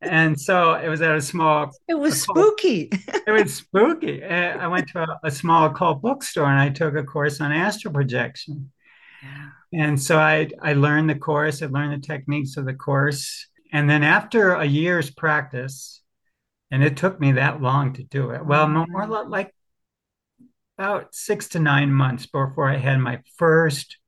[0.00, 1.70] And so it was at a small.
[1.86, 2.90] It was spooky.
[2.92, 4.24] it was spooky.
[4.24, 7.94] I went to a, a small occult bookstore and I took a course on astral
[7.94, 8.72] projection.
[9.22, 13.46] Yeah and so I, I learned the course, I learned the techniques of the course.
[13.72, 16.02] And then after a year's practice,
[16.70, 19.30] and it took me that long to do it, well, more mm-hmm.
[19.30, 19.54] like
[20.78, 23.98] about six to nine months before I had my first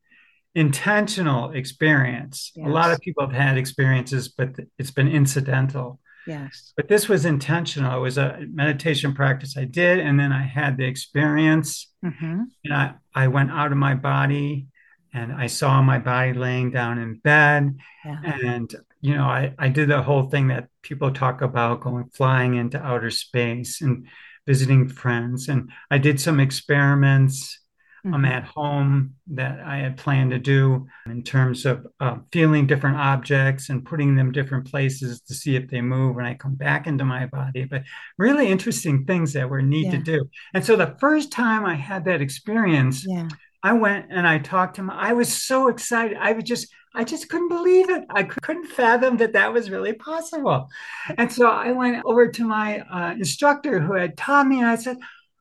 [0.55, 2.53] intentional experience.
[2.55, 2.67] Yes.
[2.67, 6.01] A lot of people have had experiences, but it's been incidental.
[6.27, 6.73] Yes.
[6.77, 7.97] But this was intentional.
[7.99, 11.91] It was a meditation practice I did, and then I had the experience.
[12.05, 12.43] Mm-hmm.
[12.65, 14.69] And I, I went out of my body
[15.13, 17.79] and I saw my body laying down in bed.
[18.05, 18.21] Yeah.
[18.25, 22.55] And, you know, I, I did the whole thing that people talk about going flying
[22.55, 24.07] into outer space and
[24.47, 25.49] visiting friends.
[25.49, 27.59] And I did some experiments
[28.05, 28.25] um, mm-hmm.
[28.25, 32.97] um, at home that I had planned to do in terms of uh, feeling different
[32.97, 36.87] objects and putting them different places to see if they move when I come back
[36.87, 37.65] into my body.
[37.65, 37.83] But
[38.17, 39.93] really interesting things that were neat yeah.
[39.93, 40.31] to do.
[40.55, 43.29] And so the first time I had that experience, yeah.
[43.63, 44.91] I went and I talked to him.
[44.91, 46.17] I was so excited.
[46.19, 48.05] I was just, I just couldn't believe it.
[48.11, 50.69] I couldn't fathom that that was really possible.
[51.17, 54.77] And so I went over to my uh, instructor who had taught me, and I
[54.77, 54.97] said,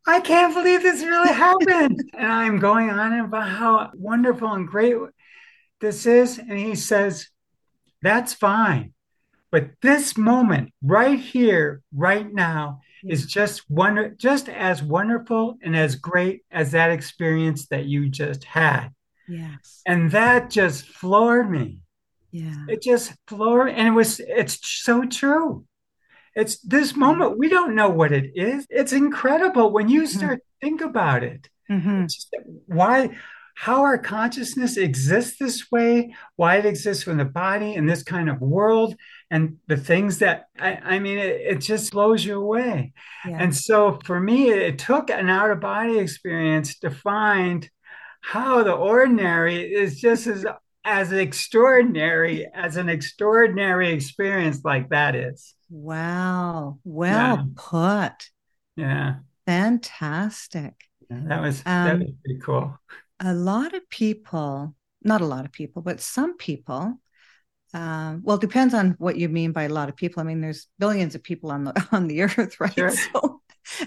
[0.05, 2.01] I can't believe this really happened.
[2.13, 4.95] and I'm going on about how wonderful and great
[5.81, 6.37] this is.
[6.37, 7.29] And he says,
[8.01, 8.93] That's fine.
[9.51, 12.81] But this moment right here, right now.
[13.03, 18.43] Is just wonder just as wonderful and as great as that experience that you just
[18.43, 18.89] had.
[19.27, 19.81] Yes.
[19.85, 21.81] And that just floored me.
[22.31, 22.65] Yeah.
[22.67, 25.65] It just floored, and it was it's so true.
[26.35, 28.65] It's this moment, we don't know what it is.
[28.69, 30.07] It's incredible when you Mhm.
[30.07, 31.49] start to think about it.
[31.69, 32.03] Mhm.
[32.03, 32.33] It's just
[32.67, 33.17] why
[33.61, 38.29] how our consciousness exists this way, why it exists in the body in this kind
[38.29, 38.95] of world,
[39.29, 42.93] and the things that I, I mean, it, it just blows you away.
[43.27, 43.37] Yeah.
[43.41, 47.69] And so for me, it took an out of body experience to find
[48.21, 50.45] how the ordinary is just as
[50.85, 55.53] as extraordinary as an extraordinary experience like that is.
[55.69, 56.79] Wow.
[56.85, 57.43] Well Yeah.
[57.57, 58.29] put.
[58.77, 60.75] Yeah, Fantastic.
[61.09, 62.79] that was that Um, was pretty cool.
[63.19, 66.99] A lot of people, not a lot of people, but some people,
[67.73, 70.21] um, well, it depends on what you mean by a lot of people.
[70.21, 72.73] I mean, there's billions of people on the on the earth, right?
[72.73, 72.91] Sure.
[72.91, 73.41] So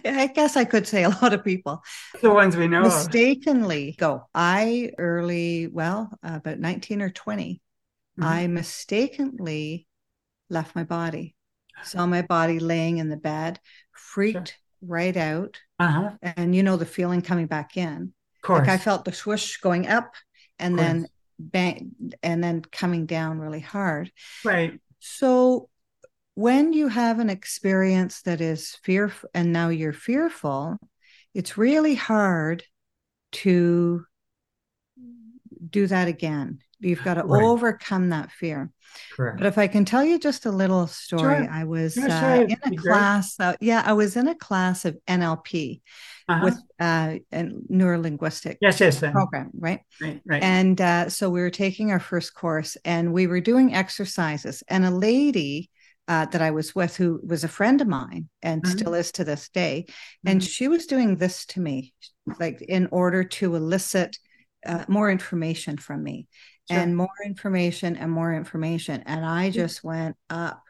[0.05, 1.83] I guess I could say a lot of people
[2.21, 4.29] The ones we know mistakenly go.
[4.35, 7.61] I early, well, uh, about 19 or 20,
[8.18, 8.25] Mhm.
[8.25, 9.88] I mistakenly
[10.51, 11.35] left my body.
[11.83, 13.59] Saw my body laying in the bed,
[13.92, 15.59] freaked right out.
[15.79, 16.11] Uh-huh.
[16.23, 18.12] And you know the feeling coming back in.
[18.48, 20.14] Like I felt the swoosh going up
[20.59, 21.07] and then
[21.38, 24.11] bang and then coming down really hard.
[24.44, 24.81] Right.
[25.00, 25.68] So
[26.35, 30.78] when you have an experience that is fearful and now you're fearful,
[31.35, 32.64] it's really hard
[33.33, 34.05] to
[35.70, 36.59] do that again.
[36.81, 37.42] You've got to Right.
[37.44, 38.70] overcome that fear.
[39.11, 39.38] Correct.
[39.38, 41.50] But if I can tell you just a little story, Sure.
[41.50, 42.46] I was Yeah, uh, sure.
[42.48, 43.38] in a class.
[43.40, 45.83] Uh, yeah, I was in a class of NLP
[46.33, 46.45] Uh-huh.
[46.45, 49.81] with uh, a neurolinguistic yes, yes, program, right?
[50.01, 50.42] right, right.
[50.42, 54.62] And uh, so we were taking our first course and we were doing exercises.
[54.68, 55.68] And a lady
[56.09, 58.66] uh, that I was with, who was a friend of mine and Mhm.
[58.66, 59.87] still is to this day,
[60.25, 60.49] and Mhm.
[60.49, 61.92] she was doing this to me,
[62.40, 64.16] like in order to elicit
[64.64, 66.27] uh, more information from me
[66.71, 66.81] Sure.
[66.81, 69.03] and more information and more information.
[69.07, 70.62] And I just went up.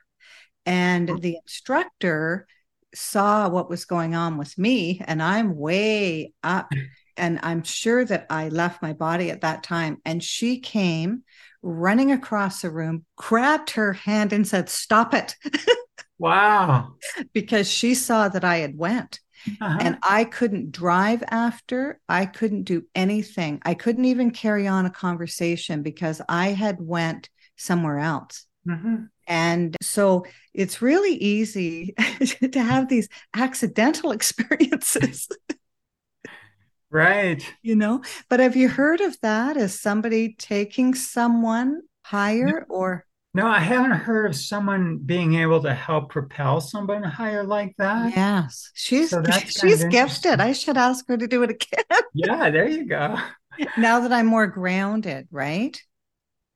[0.65, 2.47] And the instructor
[2.95, 6.73] saw what was going on with me, and I'm way up.
[7.17, 9.99] And I'm sure that I left my body at that time.
[10.05, 11.25] And she came
[11.61, 15.37] running across the room, grabbed her hand, and said, Stop it,
[16.19, 16.95] wow.
[17.35, 19.21] because she saw that I had went
[19.61, 19.79] Uh-huh.
[19.81, 22.01] and I couldn't drive after.
[22.09, 23.61] I couldn't do anything.
[23.65, 28.47] I couldn't even carry on a conversation because I had went somewhere else.
[28.67, 29.09] Mhm.
[29.33, 31.95] And so it's really easy
[32.53, 35.29] to have these accidental experiences,
[36.91, 37.43] Right.
[37.63, 38.03] you know.
[38.29, 43.93] But have you heard of that as somebody taking someone higher or No, I haven't
[43.93, 48.13] heard of someone being able to help propel someone higher like that.
[48.15, 50.41] yes, she's So she's gifted.
[50.41, 53.17] I should ask her to do it again Yeah, there you go.
[53.77, 55.81] now that I'm more grounded, right?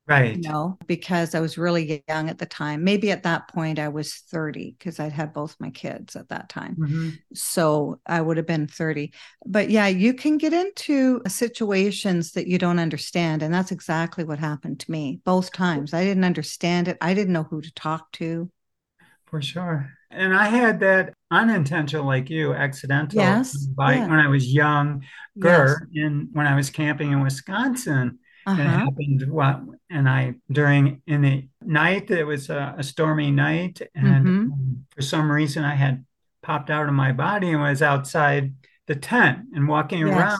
[0.07, 0.41] Right.
[0.41, 2.83] you know, because I was really young at the time.
[2.83, 6.49] Maybe at that point I was 30 because I'd had both my kids at that
[6.49, 6.77] time.
[6.77, 7.19] Mhm.
[7.33, 9.13] So I would have been 30.
[9.45, 13.41] But yeah, you can get into situations that you don't understand.
[13.43, 15.93] And that's exactly what happened to me both times.
[15.93, 16.97] I didn't understand it.
[17.01, 18.51] I didn't know who to talk to.
[19.25, 19.91] For sure.
[20.09, 24.07] And I had that unintentional, like you, accidental Yes, yeah.
[24.07, 25.01] when I was younger,
[25.35, 25.81] Yes.
[25.93, 28.19] and when I was camping in Wisconsin.
[28.55, 28.79] And it Uh-huh.
[28.79, 34.25] happened what and I during in the night it was a, a stormy night and
[34.27, 34.51] Mhm.
[34.51, 36.05] um, for some reason I had
[36.43, 38.53] popped out of my body and was outside
[38.87, 40.09] the tent and walking Yes.
[40.17, 40.39] around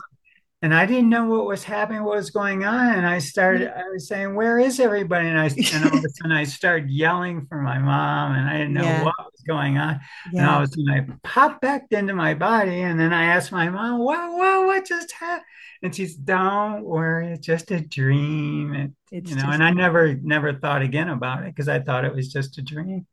[0.62, 3.88] and I didn't know what was happening what was going on and I started I
[3.90, 7.46] was saying where is everybody and I and all of a sudden I started yelling
[7.46, 9.04] for my mom and I didn't know Yeah.
[9.04, 10.00] what was going on
[10.36, 10.62] and all Yeah.
[10.62, 14.00] of a sudden I popped back into my body and then I asked my mom
[14.00, 15.44] what what what just happened
[15.80, 18.72] and she's, don't worry, it's just a dream.
[18.74, 22.04] And, It's you know, and I never, never thought again about it because I thought
[22.04, 23.06] it was just a dream.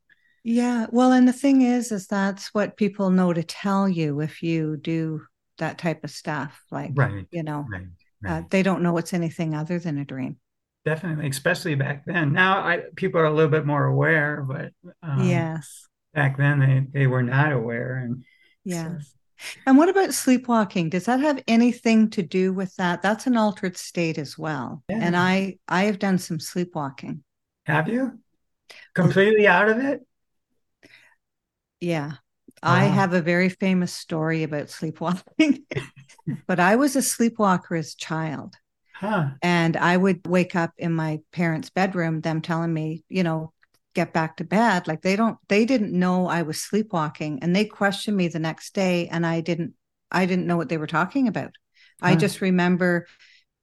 [0.43, 0.87] Yeah.
[0.91, 4.77] Well, and the thing is, is that's what people know to tell you if you
[4.77, 5.21] do
[5.57, 6.61] that type of stuff.
[6.71, 7.87] Like, Right, you know, right,
[8.25, 10.37] uh, they don't know it's anything other than a dream.
[10.85, 12.33] Definitely, especially back then.
[12.33, 15.87] Now I, people are a little bit more aware, but um, yes.
[16.13, 17.97] back then they, they were not aware.
[17.97, 18.23] And
[18.63, 19.13] Yes.
[19.65, 20.89] And what about sleepwalking?
[20.89, 23.01] Does that have anything to do with that?
[23.01, 24.83] That's an altered state as well.
[24.89, 24.99] Yeah.
[25.01, 27.23] And I I have done some sleepwalking.
[27.65, 28.19] have you
[28.93, 30.01] completely out of it?
[31.79, 32.13] Yeah.
[32.63, 35.63] I have a very famous story about sleepwalking.
[36.47, 38.55] but I was a sleepwalker as a child.
[38.93, 39.31] Huh.
[39.41, 43.53] And I would wake up in my parents' bedroom, them telling me, you know,
[43.93, 44.87] get back to bed.
[44.87, 48.73] Like they don't, they didn't know I was sleepwalking and they questioned me the next
[48.73, 49.73] day and I didn't,
[50.11, 51.51] I didn't know what they were talking about.
[52.01, 53.07] I just remember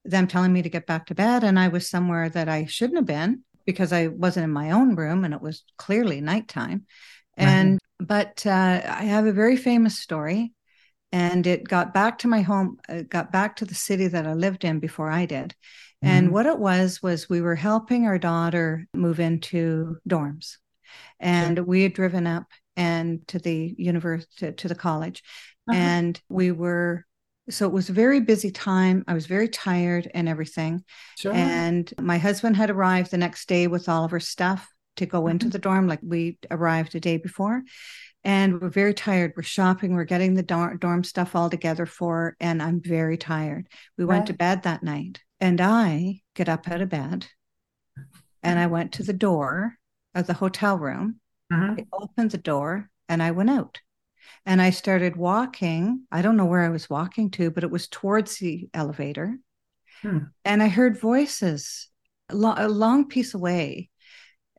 [0.05, 2.97] them telling me to get back to bed and I was somewhere that I shouldn't
[2.99, 6.87] have been because I wasn't in my own room and it was clearly nighttime.
[7.39, 7.47] Right.
[7.47, 10.53] And, but uh, I have a very famous story
[11.13, 14.35] and it got back to my home, it got back to the city that I
[14.35, 15.55] lived in before I did.
[16.03, 16.33] And Mhm.
[16.33, 20.57] what it was was we were helping our daughter move into dorms,
[21.21, 22.47] and we had driven up
[22.77, 25.23] and to the university to, to the college,
[25.69, 25.77] Uh-huh.
[25.79, 27.07] and we were.
[27.51, 29.05] So it was a very busy time.
[29.09, 30.85] I was very tired and everything.
[31.19, 31.35] Sure.
[31.35, 35.27] And my husband had arrived the next day with all of her stuff to go
[35.29, 35.53] into Mhm.
[35.53, 37.63] the dorm, like we arrived a day before.
[38.25, 39.33] And we're very tired.
[39.37, 39.95] We're shopping.
[39.95, 43.69] We're getting the dorm, dorm stuff all together for, and I'm very tired.
[43.99, 47.27] We went to bed that night, and I get up out of bed,
[48.43, 49.77] and I went to the door
[50.15, 51.21] of the hotel room.
[51.53, 51.81] Mhm.
[51.81, 53.81] I opened the door, and I went out.
[54.47, 56.07] And I started walking.
[56.11, 59.39] I don't know where I was walking to, but it was towards the elevator.
[60.01, 60.19] Hmm.
[60.45, 61.89] And I heard voices
[62.29, 63.91] a, lo- a long piece away.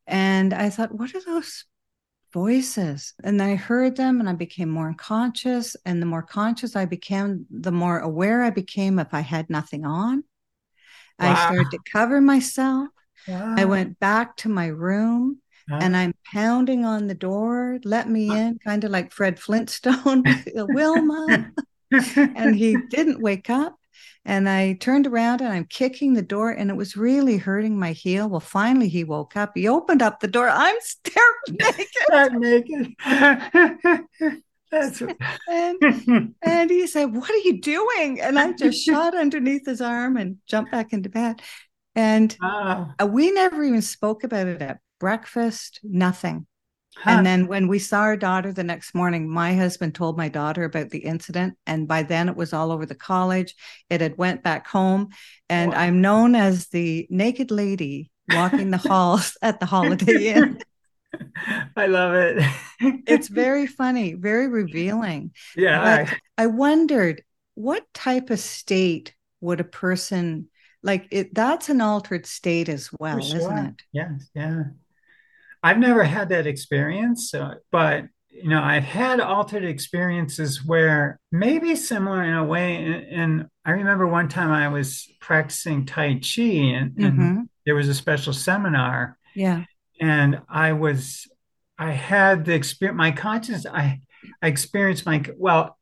[0.07, 1.65] And I thought, what are those
[2.33, 3.13] voices?
[3.23, 5.75] And I heard them and I became more conscious.
[5.85, 9.85] And the more conscious I became, the more aware I became if I had nothing
[9.85, 10.23] on.
[11.19, 12.89] I started to cover myself.
[13.55, 15.39] I went back to my room
[15.69, 15.77] Huh?
[15.79, 20.25] and I'm pounding on the door, let me in, kind of like Fred Flintstone,
[20.55, 21.53] Wilma.
[22.35, 23.77] and he didn't wake up.
[24.25, 27.91] And I turned around and I'm kicking the door, and it was really hurting my
[27.91, 28.29] heel.
[28.29, 29.51] Well, finally, he woke up.
[29.53, 30.49] He opened up the door.
[30.49, 31.87] I'm staring naked.
[32.05, 32.93] Start naked.
[34.71, 35.03] That's
[35.47, 38.21] And, and he said, What are you doing?
[38.21, 41.41] And I just shot underneath his arm and jumped back into bed.
[41.95, 42.91] And wow.
[42.99, 46.47] uh, we never even spoke about it at breakfast, nothing.
[46.97, 47.09] Huh.
[47.11, 50.63] And then when we saw our daughter the next morning, my husband told my daughter
[50.63, 53.55] about the incident, and by then it was all over the college.
[53.89, 55.09] It had went back home,
[55.49, 55.77] and Wow.
[55.79, 60.59] I'm known as the naked lady walking the halls at the Holiday Inn.
[61.75, 62.43] I love it.
[63.07, 65.31] It's very funny, very revealing.
[65.55, 66.05] yeah.
[66.05, 67.23] But I wondered
[67.55, 70.47] what type of state would a person
[70.81, 73.81] like it that's an altered state as well, For isn't it?
[73.91, 74.63] Yes, yeah.
[75.63, 81.75] I've never had that experience, so, but you know, I've had altered experiences where maybe
[81.75, 82.77] similar in a way.
[82.77, 87.47] And, and I remember one time I was practicing Tai Chi, and, and Mhm.
[87.65, 89.65] there was a special seminar, Yeah.
[90.01, 91.27] and I was,
[91.77, 94.01] I had the experience, my conscious, I,
[94.41, 95.77] I experienced my, well,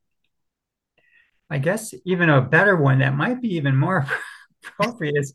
[1.49, 4.05] I guess even a better one that might be even more
[4.65, 5.33] appropriate is,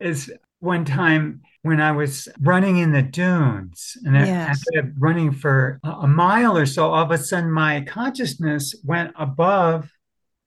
[0.00, 4.60] is one time when I was running in the dunes and I- Yes.
[4.74, 9.88] after running for a mile or so, all of a sudden my consciousness went above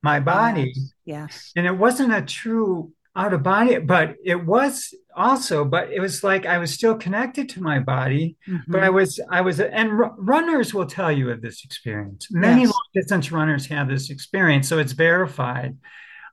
[0.03, 0.73] my body.
[0.75, 0.91] Yes.
[1.05, 1.51] Yes.
[1.55, 6.21] And it wasn't a true out of body, but it was also, but it was
[6.21, 8.35] like I was still connected to my body,
[8.67, 8.93] but I Mhm.
[8.93, 12.27] was, I was, and ru- runners will tell you of this experience.
[12.29, 12.71] Many Yes.
[12.71, 15.77] long distance runners have this experience, so it's verified.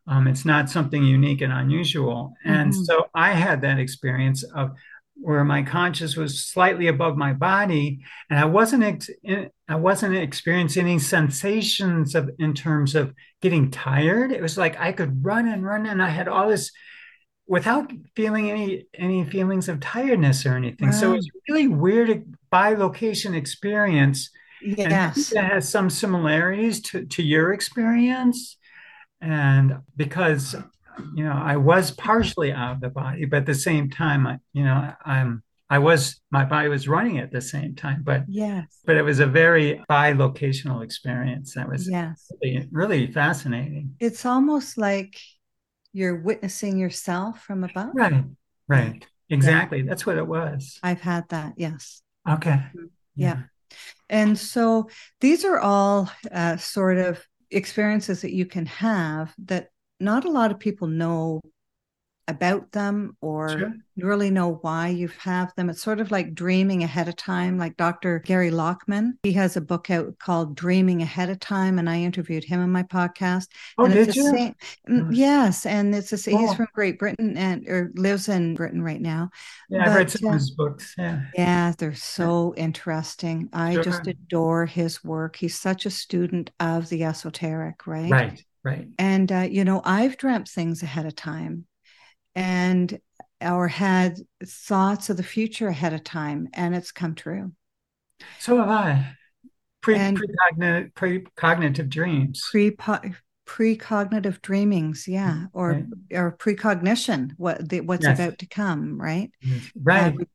[0.07, 2.35] Um, it's not something unique and unusual.
[2.45, 2.85] And Mhm.
[2.85, 4.73] so I had that experience of
[5.15, 10.17] where my conscious was slightly above my body, and I wasn't, ex- in, I wasn't
[10.17, 14.33] experiencing any sensations of in terms of getting tired.
[14.33, 16.73] It was like I could run and run, and I had all this
[17.47, 20.91] without feeling any any feelings of tiredness or anything.
[20.91, 24.31] So it was really weird bi-location experience.
[24.65, 25.31] And I Yes.
[25.31, 28.57] that has some similarities to, to your experience.
[29.23, 30.55] And because,
[31.15, 34.39] you know, I was partially out of the body, but at the same time, I,
[34.53, 38.81] you know, I'm, I was, my body was running at the same time, but, Yes.
[38.85, 42.31] but it was a very bi-locational experience that was Yes.
[42.43, 43.95] really, really fascinating.
[44.01, 45.17] It's almost like
[45.93, 47.91] you're witnessing yourself from above.
[47.95, 48.25] Right,
[48.69, 49.07] right.
[49.31, 49.81] Exactly.
[49.83, 50.79] That's what it was.
[50.83, 51.55] I've had that.
[51.57, 52.03] Yes.
[52.29, 52.61] Okay.
[53.15, 53.45] Yeah.
[54.11, 54.91] And so
[55.23, 59.69] these are all uh, sort of experiences that you can have that
[60.01, 61.41] not a lot of people know
[62.33, 63.73] about them or Sure.
[63.97, 65.71] really know why you have them.
[65.71, 67.59] It's sort of like dreaming ahead of time.
[67.59, 68.19] Like Dr.
[68.21, 72.45] Gary Lachman, he has a book out called Dreaming Ahead of Time, and I interviewed
[72.45, 73.49] him in my podcast.
[73.79, 74.31] Oh, and did it's you?
[74.31, 74.55] same.
[74.89, 75.09] Mm.
[75.13, 76.39] Yes, and it's a, same.
[76.39, 79.31] He's from Great Britain and or lives in Britain right now.
[79.69, 80.95] Yeah, I've read But, some of uh, his books.
[80.99, 81.23] Yeah.
[81.37, 83.49] Yeah, they're so interesting.
[83.53, 85.37] I just adore his work.
[85.37, 88.11] He's such a student of the esoteric, right?
[88.11, 88.89] Right, right.
[88.99, 91.67] And uh, you know, I've dreamt things ahead of time.
[92.35, 92.99] And
[93.41, 97.53] or had thoughts of the future ahead of time and it's come true
[98.39, 99.17] So have I.
[99.81, 102.41] Pre And- precognitive precognitive dreams.
[102.51, 102.71] pre
[103.47, 105.85] precognitive dreamings yeah or Right.
[106.13, 108.19] or precognition what the, what's Yes.
[108.19, 110.15] about to come right I Right.
[110.15, 110.29] would,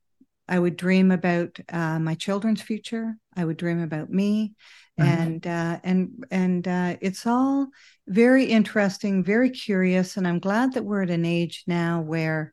[0.46, 3.14] I would dream about uh, my children's future.
[3.36, 4.54] I would dream about me.
[4.98, 7.68] And uh, and and uh, it's all
[8.06, 10.16] very interesting, very curious.
[10.16, 12.52] And I'm glad that we're at an age now where,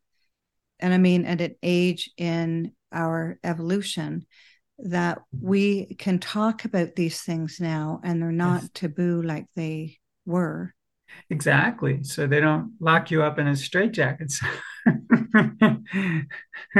[0.79, 4.25] and I mean at an age in our evolution
[4.79, 8.69] that we can talk about these things now, and they're not Yes.
[8.73, 10.73] taboo like they were.
[11.29, 12.03] Exactly.
[12.03, 14.43] So they don't lock you up in a straitjackets.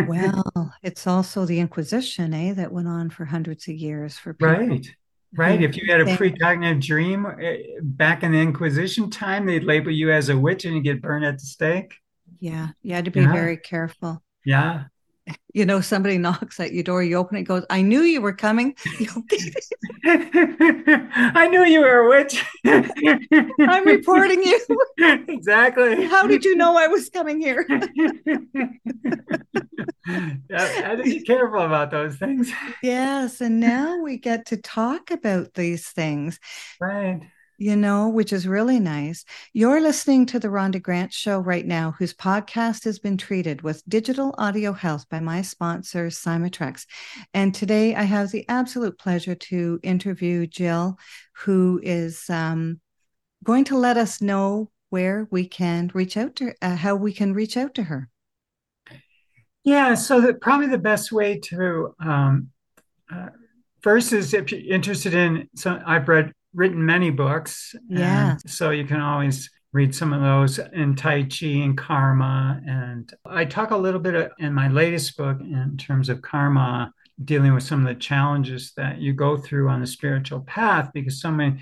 [0.07, 4.53] Well, it's also the Inquisition, eh, that went on for hundreds of years for people.
[4.53, 4.95] Right.
[5.38, 5.61] Right.
[5.61, 10.11] If you had a precognitive dream eh, back in the Inquisition time, they'd label you
[10.11, 11.93] as a witch and you get burned at the stake.
[12.39, 13.31] Yeah, you had to be Yeah.
[13.33, 14.23] very careful.
[14.45, 14.86] Yeah.
[15.53, 18.34] You know, somebody knocks at your door, you open it, goes, I knew you were
[18.34, 18.76] coming.
[20.05, 22.43] I knew you were a witch.
[22.65, 24.59] I'm reporting you.
[25.28, 26.05] Exactly.
[26.05, 27.65] How did you know I was coming here?
[30.07, 32.51] I had to be careful about those things.
[32.84, 36.39] Yes, and now we get to talk about these things,
[36.80, 37.21] Right.
[37.58, 39.24] You know, which is really nice.
[39.53, 43.88] You're listening to the Rhonda Grant Show right now, whose podcast has been treated with
[43.88, 46.86] digital audio health by my sponsor, Cymatrax.
[47.34, 50.97] And today I have the absolute pleasure to interview Jill,
[51.38, 52.82] who is um,
[53.43, 57.34] going to let us know where we can reach out to uh, how we can
[57.34, 58.10] reach out to her.
[59.64, 62.49] Yeah, so that probably the best way to um,
[63.12, 63.30] uh,
[63.82, 65.49] first is if you're interested in.
[65.56, 68.38] So I've read written many books, Yeah.
[68.47, 73.43] So you can always read some of those in Tai Chi and karma, and I
[73.43, 76.93] talk a little bit in my latest book in terms of karma,
[77.24, 81.22] dealing with some of the challenges that you go through on the spiritual path, because
[81.22, 81.60] so many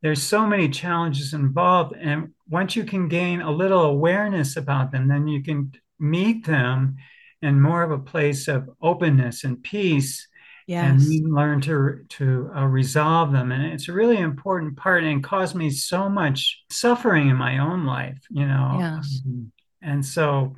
[0.00, 5.08] there's so many challenges involved, and once you can gain a little awareness about them,
[5.08, 6.96] then you can meet them
[7.42, 10.27] in more of a place of openness and peace
[10.68, 11.08] and Yes.
[11.08, 15.54] you learn to to uh, resolve them and it's a really important part and caused
[15.54, 19.22] me so much suffering in my own life you know Yes.
[19.26, 19.52] Um,
[19.82, 20.54] and so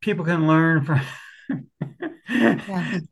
[0.00, 1.00] people can learn from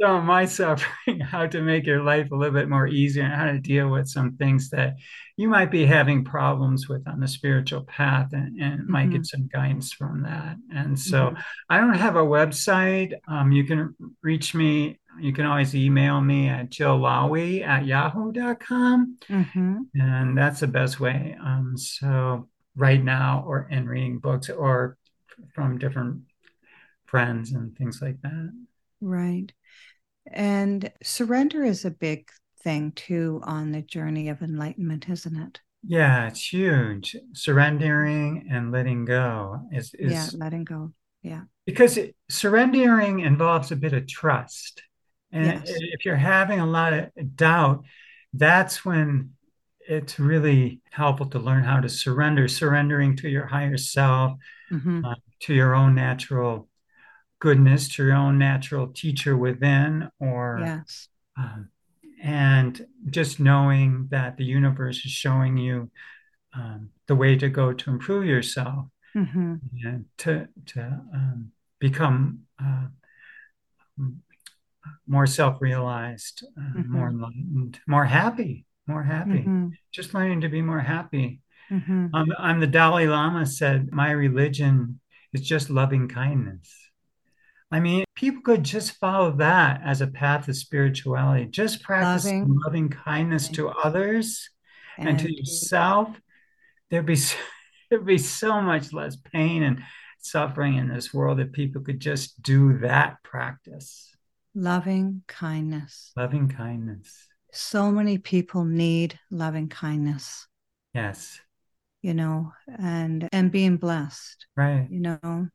[0.01, 3.33] some of my suffering how to make your life a little bit more easier and
[3.35, 4.97] how to deal with some things that
[5.37, 9.49] you might be having problems with on the spiritual path and, and might get some
[9.53, 11.43] guidance from that and so Mhm.
[11.71, 13.15] I don't have a website.
[13.27, 14.99] Um, you can reach me.
[15.21, 19.19] You can always email me at jillawi at yahoo.com.
[19.29, 19.79] Mhm.
[19.95, 21.37] And that's the best way.
[21.41, 24.97] Um, so right now, or in reading books or
[25.55, 26.23] from different
[27.07, 28.53] friends and things like that.
[29.01, 29.53] Right.
[30.31, 32.29] And surrender is a big
[32.63, 35.61] thing too on the journey of enlightenment, isn't it?
[35.87, 37.15] Yeah, it's huge.
[37.33, 40.93] Surrendering and letting go is, is yeah, letting go.
[41.23, 41.43] Yeah.
[41.65, 44.83] because it, surrendering involves a bit of trust.
[45.33, 45.69] And Yes.
[45.69, 47.85] if you're having a lot of doubt,
[48.33, 49.33] that's when
[49.81, 54.33] it's really helpful to learn how to surrender, surrendering to your higher self,
[54.71, 55.05] Mhm.
[55.05, 56.69] uh, to your own natural
[57.39, 61.09] goodness, to your own natural teacher within, or Yes.
[61.37, 61.69] um,
[62.23, 65.91] and just knowing that the universe is showing you
[66.55, 69.61] um, the way to go to improve yourself Mhm.
[69.85, 70.81] and to to
[71.15, 72.87] um, become uh,
[75.07, 76.89] more self-realized, uh, Mhm.
[76.89, 79.45] more enlightened, more happy, more happy.
[79.45, 79.73] Mhm.
[79.93, 81.41] Just learning to be more happy.
[81.71, 82.11] Mhm.
[82.15, 85.01] Um, um, the Dalai Lama said, "My religion
[85.33, 86.91] is just loving kindness."
[87.71, 91.47] I mean, people could just follow that as a path of spirituality.
[91.47, 94.51] Just practice Loving loving kindness to others
[94.99, 96.21] and to yourself,
[96.91, 97.17] there'd be
[97.91, 99.83] there'd be so much less pain and
[100.19, 104.16] suffering in this world if people could just do that practice.
[104.57, 106.13] Loving kindness.
[106.17, 107.29] Loving kindness.
[107.53, 110.49] So many people need loving kindness,
[110.95, 111.41] Yes.
[112.03, 114.89] you know, and and being blessed, Right.
[114.91, 115.49] you know.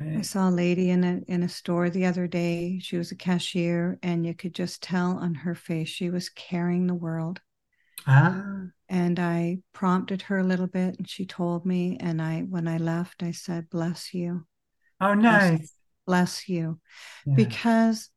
[0.00, 2.78] I saw a lady in a in a store the other day.
[2.80, 6.86] She was a cashier, and you could just tell on her face she was carrying
[6.86, 7.40] the world.
[8.06, 11.96] Ah, And I prompted her a little bit, and she told me.
[12.00, 14.46] And I, when I left, I said, "Bless you,
[15.00, 15.60] oh, nice.
[15.60, 15.75] bless
[16.48, 16.80] you,"
[17.24, 18.10] Yeah, because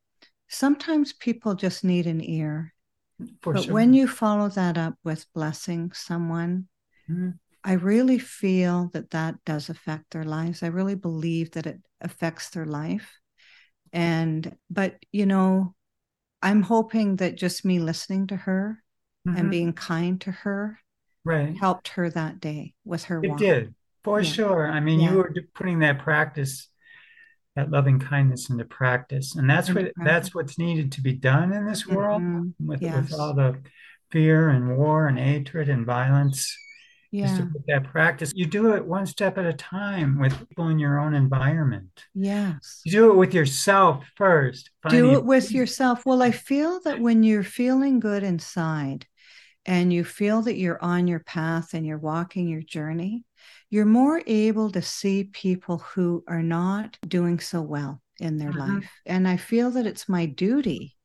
[0.48, 2.74] sometimes people just need an ear.
[3.42, 3.74] for but sure.
[3.74, 6.68] when you follow that up with blessing someone,
[7.10, 7.40] Mhm.
[7.64, 10.64] I really feel that that does affect their lives.
[10.64, 13.20] I really believe that it affects their life.
[13.92, 15.76] And, but, you know,
[16.42, 18.84] I'm hoping that just me listening to her
[19.28, 19.38] mm-hmm.
[19.38, 20.80] and being kind to her
[21.26, 23.38] right helped her that day with her it walk.
[23.38, 24.30] did for yeah.
[24.32, 25.12] sure i mean yeah.
[25.12, 26.70] you were putting that practice
[27.60, 31.66] that loving kindness into practice and that's what that's what's needed to be done in
[31.66, 32.68] this world mm-hmm.
[32.68, 33.12] with, yes.
[33.12, 33.60] with all the
[34.12, 36.56] fear and war and hatred and violence
[37.12, 37.26] yeah.
[37.26, 40.70] just to put that practice you do it one step at a time with people
[40.70, 46.06] in your own environment yes you do it with yourself first do it with yourself
[46.06, 49.06] well i feel that when you're feeling good inside
[49.66, 53.26] and you feel that you're on your path and you're walking your journey
[53.70, 58.74] you're more able to see people who are not doing so well in their uh-huh.
[58.74, 58.92] life.
[59.06, 60.96] And I feel that it's my duty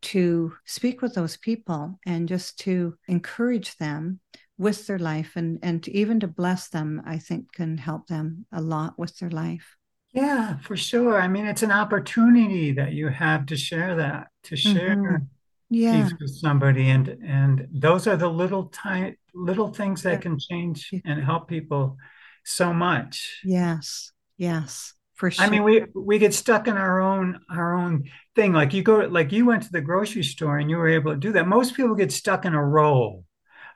[0.00, 4.20] to speak with those people and just to encourage them
[4.56, 8.44] with their life and and to, even to bless them i think can help them
[8.52, 9.76] a lot with their life
[10.12, 14.56] yeah for sure i mean it's an opportunity that you have to share that to
[14.56, 15.24] share mm-hmm
[15.70, 16.08] yeah.
[16.20, 21.22] With somebody and and those are the little tiny little things that can change and
[21.22, 21.96] help people
[22.44, 23.40] so much.
[23.44, 28.04] Yes yes for sure i mean we we get stuck in our own our own
[28.36, 28.52] thing.
[28.52, 31.18] Like you go like you went to the grocery store and you were able to
[31.18, 31.46] do that.
[31.46, 33.24] Most people get stuck in a role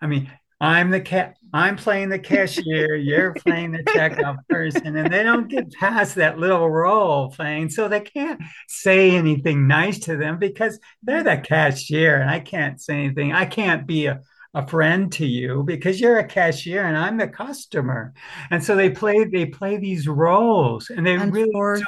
[0.01, 0.31] i mean
[0.63, 1.37] I'm the cat.
[1.53, 2.95] I'm playing the cashier.
[2.95, 7.89] You're playing the checkout person, and they don't get past that little role playing, so
[7.89, 12.95] they can't say anything nice to them because they're the cashier, and I can't say
[12.95, 13.33] anything.
[13.33, 14.21] I can't be a
[14.55, 18.13] a friend to you because you're a cashier and I'm the customer.
[18.51, 21.83] And so they play they play these roles and they really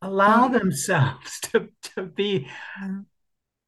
[0.00, 2.48] allow themselves to, to be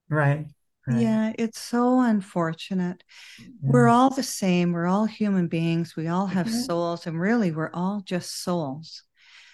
[0.09, 0.47] right.
[0.87, 1.01] Right.
[1.01, 3.05] Yeah, it's so unfortunate.
[3.39, 3.47] Yeah.
[3.63, 4.73] We're all the same.
[4.73, 5.95] We're all human beings.
[5.95, 6.61] We all have mm-hmm.
[6.61, 9.05] souls, and really, we're all just souls.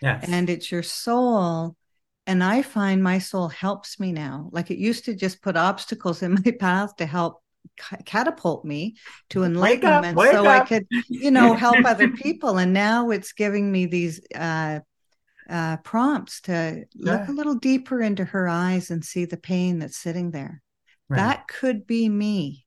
[0.01, 0.25] Yes.
[0.29, 1.77] And it's your soul.
[2.27, 4.51] And I find my soul helps me now.
[4.53, 7.43] Like it used to just put obstacles in my path to help
[8.05, 8.97] catapult me
[9.31, 10.63] to enlightenment so up.
[10.63, 12.59] I could, you know, help other people.
[12.59, 14.81] And now it's giving me these uh,
[15.49, 17.13] uh, prompts to yeah.
[17.13, 20.63] look a little deeper into her eyes and see the pain that's sitting there.
[21.09, 21.19] Right.
[21.19, 22.67] That could be me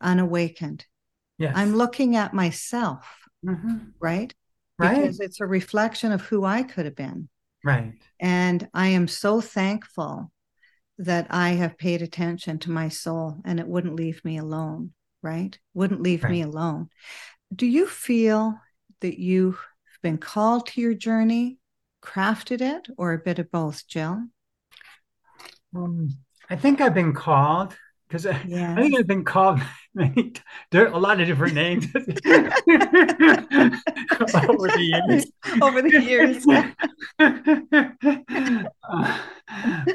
[0.00, 0.86] unawakened.
[1.38, 1.52] Yes.
[1.56, 3.06] I'm looking at myself,
[3.44, 3.78] mm-hmm.
[4.00, 4.34] right?
[4.78, 5.00] Right.
[5.00, 7.28] Because it's a reflection of who I could have been.
[7.64, 7.92] Right.
[8.20, 10.30] And I am so thankful
[10.98, 14.92] that I have paid attention to my soul and it wouldn't leave me alone,
[15.22, 15.58] right?
[15.74, 16.30] Wouldn't leave right.
[16.30, 16.88] me alone.
[17.54, 18.58] Do you feel
[19.00, 19.60] that you've
[20.02, 21.58] been called to your journey,
[22.02, 24.24] crafted it, or a bit of both, Jill?
[25.74, 26.10] Um,
[26.50, 27.76] I think I've been called
[28.12, 28.74] because yeah.
[28.76, 29.60] I think I've been called
[29.94, 30.34] many,
[30.70, 32.02] there are a lot of different names over
[34.68, 35.26] the years.
[35.62, 36.46] Over the years.
[38.88, 39.18] uh,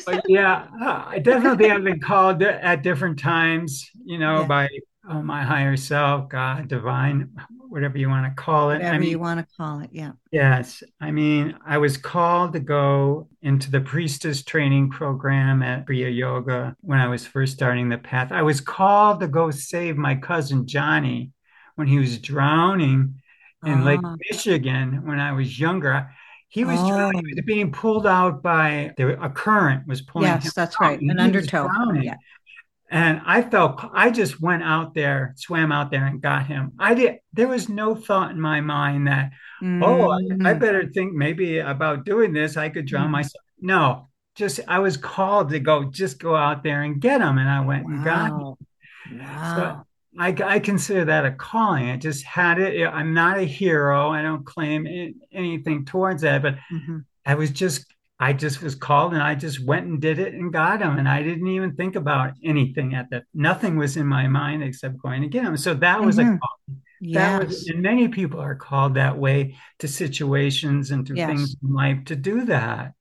[0.05, 4.47] but yeah, uh, I definitely have been called at different times, you know, yeah.
[4.47, 4.67] by
[5.07, 7.29] uh, my higher self, God, divine,
[7.77, 8.77] whatever you want to call it.
[8.77, 10.13] Whatever I mean, you want to call it, yeah.
[10.31, 10.81] Yes.
[10.99, 16.75] I mean, I was called to go into the priestess training program at Kriya Yoga
[16.81, 18.31] when I was first starting the path.
[18.31, 21.29] I was called to go save my cousin Johnny
[21.75, 23.21] when he was drowning
[23.63, 24.15] in Lake ah.
[24.27, 26.09] Michigan when I was younger.
[26.47, 26.87] He was oh.
[26.87, 31.19] drowning, he was being pulled out by a current was pulling yes, that's right, an
[31.19, 31.69] undertow.
[31.93, 32.15] Yeah
[32.89, 36.71] and I felt I just went out there, swam out there, and got him.
[36.79, 37.17] I did.
[37.33, 39.31] There was no thought in my mind that,
[39.61, 39.83] mm-hmm.
[39.83, 40.59] oh, I, I, mm-hmm.
[40.59, 42.55] better think maybe about doing this.
[42.55, 43.11] I could drown mm-hmm.
[43.13, 43.43] myself.
[43.59, 47.49] No, just I was called to go, just go out there and get him, and
[47.49, 47.91] I went wow.
[47.91, 49.19] and got him.
[49.19, 49.55] Wow.
[49.55, 49.87] So
[50.19, 51.89] I, I consider that a calling.
[51.89, 52.87] I just had it.
[52.87, 54.09] I'm not a hero.
[54.11, 56.99] I don't claim anything towards that, but mm-hmm.
[57.25, 57.85] I was just
[58.19, 60.97] I just was called and I just went and did it and got him.
[60.97, 63.23] And I didn't even think about anything at that.
[63.33, 65.55] Nothing was in my mind except going to get him.
[65.55, 66.35] So that was mm-hmm.
[66.35, 66.79] a call.
[66.99, 67.39] Yes.
[67.39, 71.27] That was, and many people are called that way to situations and to yes.
[71.27, 72.93] things in life to do that.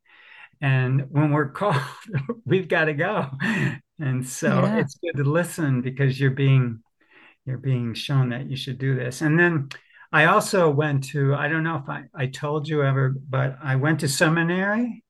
[0.61, 1.81] And when we're called,
[2.45, 3.31] we've got to go.
[3.99, 4.79] And so yeah.
[4.79, 6.83] it's good to listen because you're being
[7.47, 9.23] you're being shown that you should do this.
[9.23, 9.69] And then
[10.13, 13.77] I also went to, I don't know if I, I told you ever, but I
[13.77, 15.05] went to seminary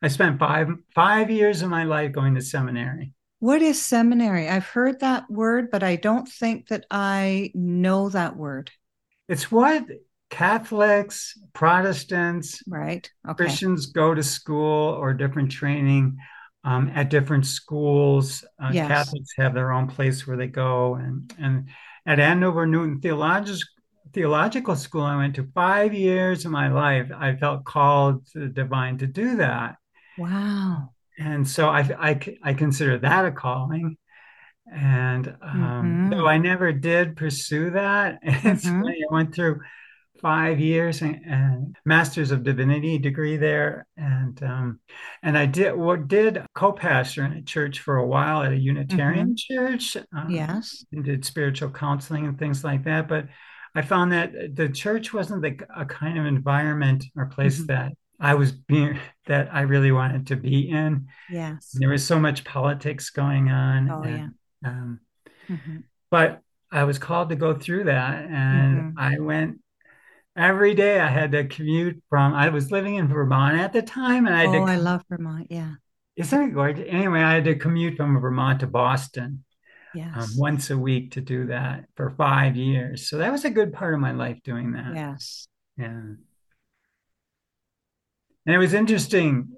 [0.00, 3.12] I spent five five years of my life going to seminary.
[3.40, 4.48] What is seminary?
[4.48, 8.70] I've heard that word, but I don't think that I know that word.
[9.28, 9.84] It's what
[10.30, 13.44] Catholics, Protestants, right, okay.
[13.44, 16.18] Christians go to school or different training
[16.64, 18.44] um, at different schools.
[18.62, 18.88] Uh, yes.
[18.88, 21.68] Catholics have their own place where they go, and and
[22.06, 23.62] at Andover Newton Theological
[24.12, 28.48] theological school I went to five years of my life, I felt called to the
[28.48, 29.76] divine to do that.
[30.18, 30.92] Wow.
[31.18, 33.96] And so I, I, I consider that a calling.
[34.72, 36.10] And um, Mhm.
[36.10, 38.80] though I never did pursue that, it's Mhm.
[38.80, 39.60] funny, I went through
[40.22, 43.86] five years and, and Masters of Divinity degree there.
[43.96, 44.80] And um,
[45.22, 49.36] and I did what did co-pastor in a church for a while at a Unitarian
[49.36, 49.96] church.
[50.16, 50.84] um, Yes.
[50.92, 53.08] and did spiritual counseling and things like that.
[53.08, 53.26] But
[53.74, 57.66] I found that the church wasn't the, a kind of environment or place Mhm.
[57.66, 61.08] that I was being that I really wanted to be in.
[61.30, 61.70] Yes.
[61.74, 63.90] There was so much politics going on.
[63.90, 65.00] Oh, and, um,
[65.48, 65.84] Mhm.
[66.10, 66.40] but
[66.70, 68.94] I was called to go through that, and Mhm.
[68.98, 69.60] I went
[70.36, 71.00] every day.
[71.00, 72.34] I had to commute from.
[72.34, 74.72] I was living in Vermont at the time, and I had Oh, to.
[74.72, 75.46] I love Vermont.
[75.50, 75.74] Yeah.
[76.16, 76.84] Isn't it gorgeous?
[76.88, 79.44] Anyway, I had to commute from Vermont to Boston
[79.94, 80.36] um, Yes.
[80.36, 83.08] once a week to do that for five years.
[83.08, 84.94] So that was a good part of my life doing that.
[84.94, 85.46] Yes.
[85.76, 86.02] Yeah.
[88.48, 89.50] And it was interesting,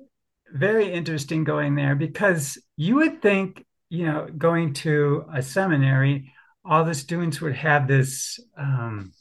[0.52, 6.32] very interesting going there because you would think, you know, going to a seminary,
[6.64, 9.12] all the students would have this, um,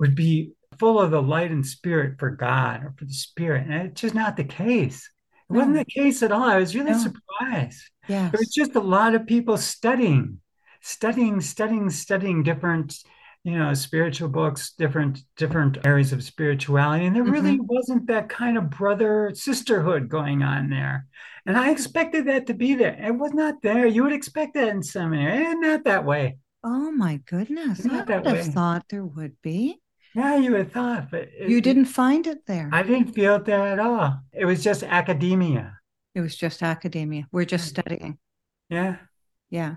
[0.00, 3.68] would be full of the light and spirit for God or for the spirit.
[3.68, 5.08] And it's just not the case.
[5.48, 6.42] It wasn't the case at all.
[6.42, 6.98] I was really No.
[6.98, 7.80] surprised.
[8.08, 8.32] Yes.
[8.32, 10.40] There was just a lot of people studying,
[10.80, 12.98] studying, studying, studying different,
[13.44, 17.66] you know, spiritual books, different different areas of spirituality, and there really mm-hmm.
[17.66, 21.06] wasn't that kind of brother sisterhood going on there.
[21.46, 22.96] And I expected that to be there.
[22.98, 23.86] It was not there.
[23.86, 26.38] You would expect that in seminary, and not that way.
[26.64, 27.84] Oh my goodness.
[27.84, 28.52] I Not that would have way.
[28.52, 29.82] thought there would be.
[30.14, 32.70] Yeah, you would have thought, but it- You didn't find it there.
[32.72, 34.20] I didn't feel it there at all.
[34.32, 35.78] It was just academia.
[36.14, 37.26] It was just academia.
[37.30, 38.18] We're just studying.
[38.70, 38.96] Yeah.
[39.50, 39.76] Yeah.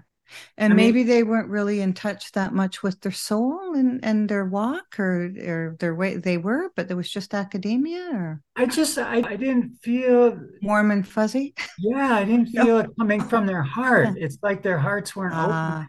[0.58, 4.04] And I mean- maybe they weren't really in touch that much with their soul and,
[4.04, 8.42] and their walk or, or their way they were, but there was just academia or
[8.56, 11.54] I just I, I didn't feel warm and fuzzy.
[11.80, 12.64] Yeah, I didn't No.
[12.66, 14.10] feel it coming from their heart.
[14.18, 15.88] It's like their hearts weren't Ah, open.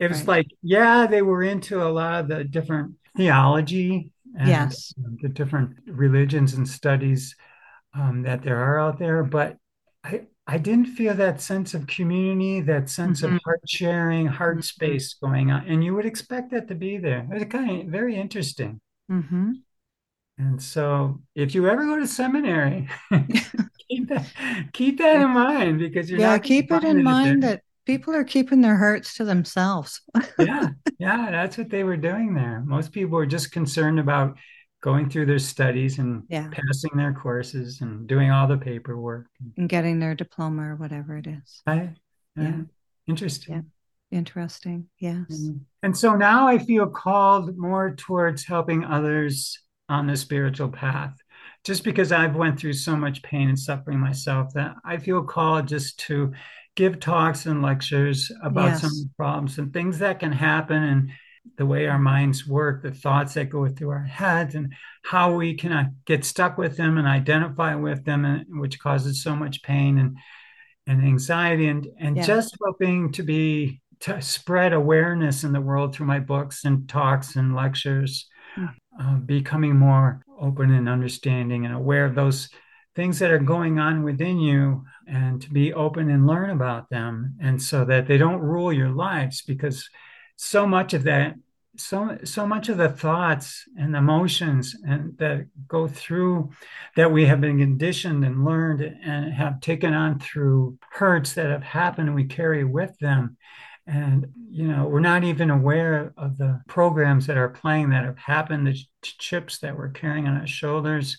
[0.00, 0.28] It was right.
[0.28, 4.94] like, yeah, they were into a lot of the different theology and Yes.
[5.22, 7.36] the different religions and studies
[7.94, 9.56] um, that there are out there, but
[10.02, 13.22] I I didn't feel that sense of community, that sense Mhm.
[13.22, 14.64] of heart sharing, heart Mhm.
[14.64, 17.26] space going on, and you would expect that to be there.
[17.30, 18.80] It was kind of very interesting.
[19.08, 19.64] hmm
[20.38, 22.88] And so, if you ever go to seminary,
[23.88, 24.26] keep that
[24.72, 27.42] keep that in mind because you're Yeah, keep it in mind there.
[27.42, 30.00] that people are keeping their hearts to themselves.
[30.36, 32.62] yeah, yeah, that's what they were doing there.
[32.66, 34.36] Most people were just concerned about
[34.84, 36.48] going through their studies and Yeah.
[36.52, 39.26] passing their courses and doing all the paperwork.
[39.56, 41.62] and getting their diploma or whatever it is.
[41.66, 41.96] Right?
[42.36, 42.60] Yeah.
[43.06, 43.54] Interesting.
[43.54, 44.18] Yeah.
[44.18, 44.88] Interesting.
[44.98, 45.24] Yes.
[45.30, 45.60] Mm.
[45.82, 49.58] And so now I feel called more towards helping others
[49.88, 51.16] on the spiritual path.
[51.64, 55.66] Just because I've went through so much pain and suffering myself that I feel called
[55.66, 56.32] just to
[56.76, 59.02] give talks and lectures about some Yes.
[59.04, 61.10] the problems and things that can happen and
[61.56, 64.72] the way our minds work, the thoughts that go through our heads and
[65.04, 69.22] how we can uh, get stuck with them and identify with them, and, which causes
[69.22, 70.16] so much pain and
[70.86, 72.26] and anxiety and and Yeah.
[72.26, 77.36] just hoping to be to spread awareness in the world through my books and talks
[77.36, 78.28] and lectures
[78.58, 78.68] Mm.
[79.00, 82.48] uh, becoming more open and understanding and aware of those
[82.94, 87.34] things that are going on within you and to be open and learn about them
[87.40, 89.88] and so that they don't rule your lives because
[90.36, 91.34] so much of that
[91.76, 96.50] so so much of the thoughts and emotions and that go through
[96.96, 101.62] that we have been conditioned and learned and have taken on through hurts that have
[101.62, 103.36] happened and we carry with them
[103.86, 108.18] and you know we're not even aware of the programs that are playing that have
[108.18, 111.16] happened the ch- chips that we're carrying on our shoulders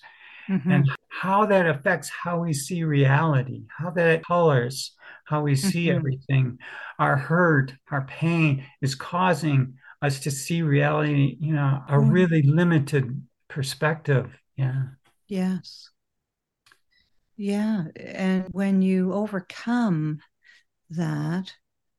[0.49, 0.72] Mhm.
[0.72, 4.95] and how that affects how we see reality how that colors
[5.26, 5.95] how we see Mhm.
[5.95, 6.60] everything
[6.99, 9.74] our hurt our pain is causing
[10.06, 14.84] us to see reality you know a really limited perspective yeah
[15.28, 15.89] Yes.
[17.38, 17.86] Yeah.
[17.95, 20.20] And when you overcome
[20.89, 21.53] that,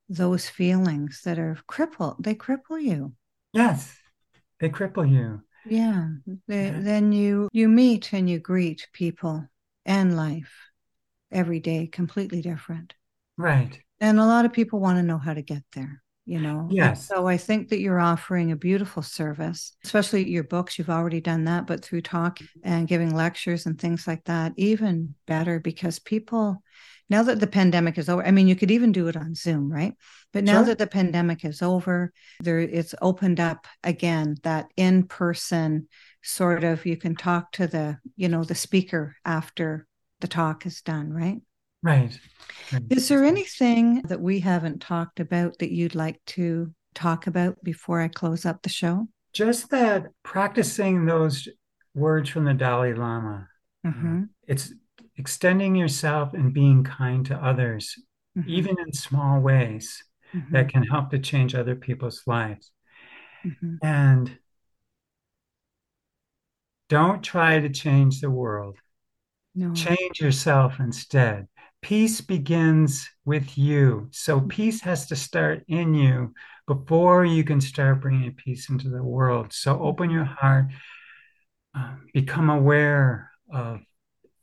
[0.09, 3.15] those feelings that are crippled, they cripple you.
[3.53, 3.97] yes
[4.61, 6.09] they cripple you Yeah.
[6.47, 6.81] They, Yeah.
[6.81, 9.49] Then you you meet and you greet people
[9.85, 10.53] and life
[11.33, 12.95] every day completely different.
[13.37, 16.03] right And a lot of people want to know how to get there.
[16.27, 17.07] You know yes.
[17.07, 21.45] so i think that you're offering a beautiful service especially your books you've already done
[21.45, 26.63] that but through talk and giving lectures and things like that even better because people
[27.09, 29.73] now that the pandemic is over i mean you could even do it on zoom
[29.73, 29.95] right?
[30.33, 30.65] But now Sure.
[30.65, 35.89] that the pandemic is over there it's opened up again that in person
[36.23, 39.87] sort of you can talk to the you know the speaker after
[40.21, 41.41] the talk is done right
[41.87, 42.19] right
[42.73, 42.83] Right.
[42.91, 48.01] is there anything that we haven't talked about that you'd like to talk about before
[48.01, 49.09] I close up the show?
[49.33, 51.47] just that practicing those
[51.95, 53.49] words from the dalai lama
[53.87, 54.25] Mm-hmm.
[54.49, 54.73] it's
[55.17, 57.95] extending yourself and being kind to others
[58.37, 58.51] Mm-hmm.
[58.59, 60.03] even in small ways
[60.51, 62.71] that can help to change other people's lives
[63.45, 63.79] Mhm.
[63.83, 64.39] and
[66.89, 68.77] don't try to change the world
[69.55, 69.73] no.
[69.73, 71.47] change yourself instead
[71.83, 74.09] peace begins with you.
[74.11, 76.35] So peace has to start in you
[76.67, 79.53] before you can start bringing peace into the world.
[79.53, 80.67] So open your heart
[81.75, 83.81] um, become aware of,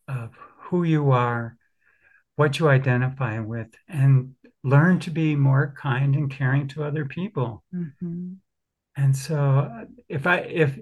[0.07, 1.57] of who you are
[2.35, 7.63] what you identify with and learn to be more kind and caring to other people.
[7.73, 8.37] Mhm.
[8.95, 10.77] and so uh, if i if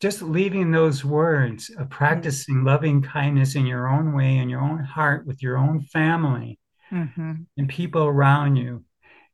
[0.00, 4.78] just leaving those words of practicing loving kindness in your own way in your own
[4.84, 6.58] heart with your own family
[6.92, 7.46] Mhm.
[7.56, 8.84] and people around you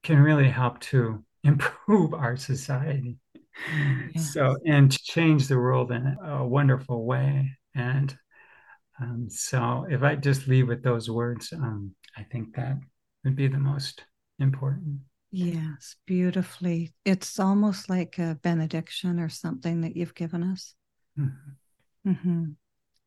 [0.02, 3.18] can really help to improve our society.
[4.16, 7.50] So and change the world in a wonderful way.
[7.74, 8.16] And
[9.00, 12.76] um, so if i just leave with those words um, i think that
[13.24, 14.04] would be the most
[14.38, 15.00] important
[15.37, 16.95] Yes, beautifully.
[17.05, 20.74] It's almost like a benediction or something that you've given us.
[21.18, 21.57] Mhm.
[22.05, 22.45] hmm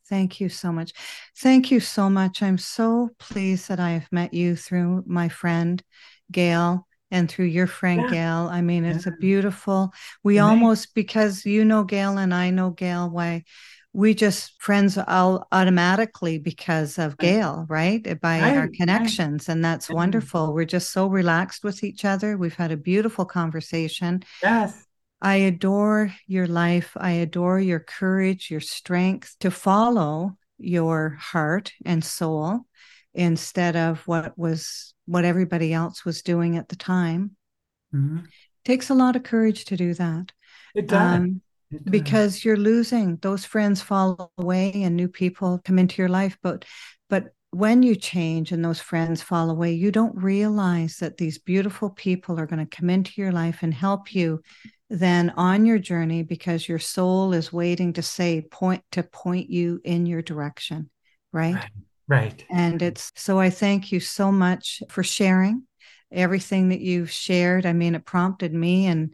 [0.09, 0.93] Thank you so much.
[1.37, 2.41] Thank you so much.
[2.41, 5.83] I'm so pleased that I have met you through my friend
[6.31, 8.11] Gail and through your friend Yeah.
[8.11, 8.49] Gail.
[8.49, 9.91] I mean, it's a beautiful.
[10.23, 10.49] We Amazing.
[10.49, 13.09] almost because you know Gail and I know Gail.
[13.09, 13.43] Why
[13.97, 18.03] we just friends all automatically because of Gail, right?
[18.21, 19.95] By Right, our connections, and that's Yeah.
[19.95, 20.53] wonderful.
[20.53, 22.37] We're just so relaxed with each other.
[22.37, 24.21] We've had a beautiful conversation.
[24.43, 24.85] yes
[25.19, 26.95] I adore your life.
[26.95, 32.67] I adore your courage, your strength to follow your heart and soul
[33.15, 37.35] instead of what was what everybody else was doing at the time.
[37.91, 38.27] Mhm.
[38.63, 40.33] Takes a lot of courage to do that.
[40.75, 41.41] it does Um, It does.
[41.73, 41.89] Mm-hmm.
[41.89, 46.63] because you're losing those friends fall away and new people come into your life but
[47.09, 51.89] but when you change and those friends fall away you don't realize that these beautiful
[51.89, 54.41] people are going to come into your life and help you
[54.89, 59.81] then on your journey because your soul is waiting to say point to point you
[59.83, 60.89] in your direction
[61.33, 61.71] right Right.
[62.07, 65.63] right and it's so I thank you so much for sharing
[66.11, 67.65] everything that you've shared.
[67.65, 69.13] I mean, it prompted me and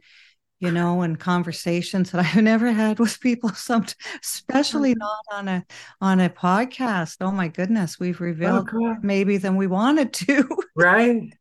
[0.60, 3.86] you know, and conversations that I've never had with people, some
[4.24, 5.66] especially not on a
[6.02, 7.18] on a podcast.
[7.22, 8.96] Oh my goodness, we've revealed cool.
[9.02, 10.48] maybe than we wanted to.
[10.76, 11.34] right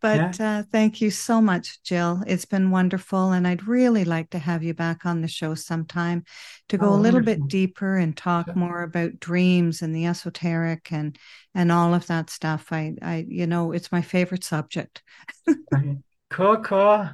[0.00, 2.22] but uh, thank you so much, Jill.
[2.26, 6.24] It's been wonderful, and I'd really like to have you back on the show sometime
[6.68, 7.44] to go Oh, a little wonderful.
[7.44, 11.18] bit deeper and talk more about dreams and the esoteric and
[11.54, 12.68] and all of that stuff.
[12.72, 15.02] I I you know it's my favorite subject.
[15.72, 15.98] Right.
[16.30, 17.10] Cool, cool.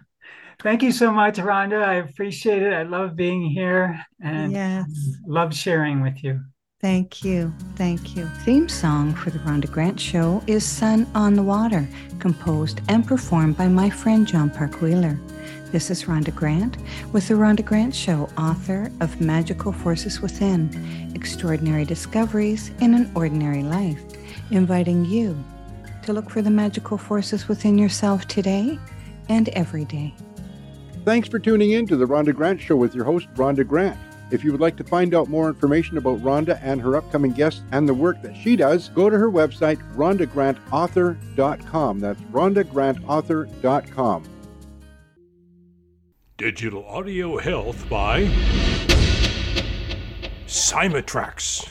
[0.63, 1.83] Thank you so much, Rhonda.
[1.83, 2.73] I appreciate it.
[2.73, 4.87] I love being here and Yes.
[5.27, 6.41] love sharing with you.
[6.81, 7.53] Thank you.
[7.77, 8.27] Thank you.
[8.45, 11.87] Theme song for the Rhonda Grant Show is Sun on the Water,
[12.21, 15.19] composed and performed by my friend John Park Wheeler.
[15.73, 16.77] This is Rhonda Grant
[17.13, 23.63] with the Rhonda Grant Show, author of Magical Forces Within Extraordinary Discoveries in an Ordinary
[23.63, 24.01] Life,
[24.51, 25.37] inviting you
[26.03, 28.79] to look for the magical forces within yourself today
[29.29, 30.15] and every day.
[31.05, 33.99] Thanks for tuning in to the Rhonda Grant Show with your host, Rhonda Grant.
[34.31, 37.63] If you would like to find out more information about Rhonda and her upcoming guests
[37.73, 41.99] and the work that she does, go to her website, rhondagrantauthor.com.
[41.99, 44.23] That's rhondagrantauthor.com.
[46.39, 48.27] Digital Audio Health by
[50.47, 51.69] Cymatrax.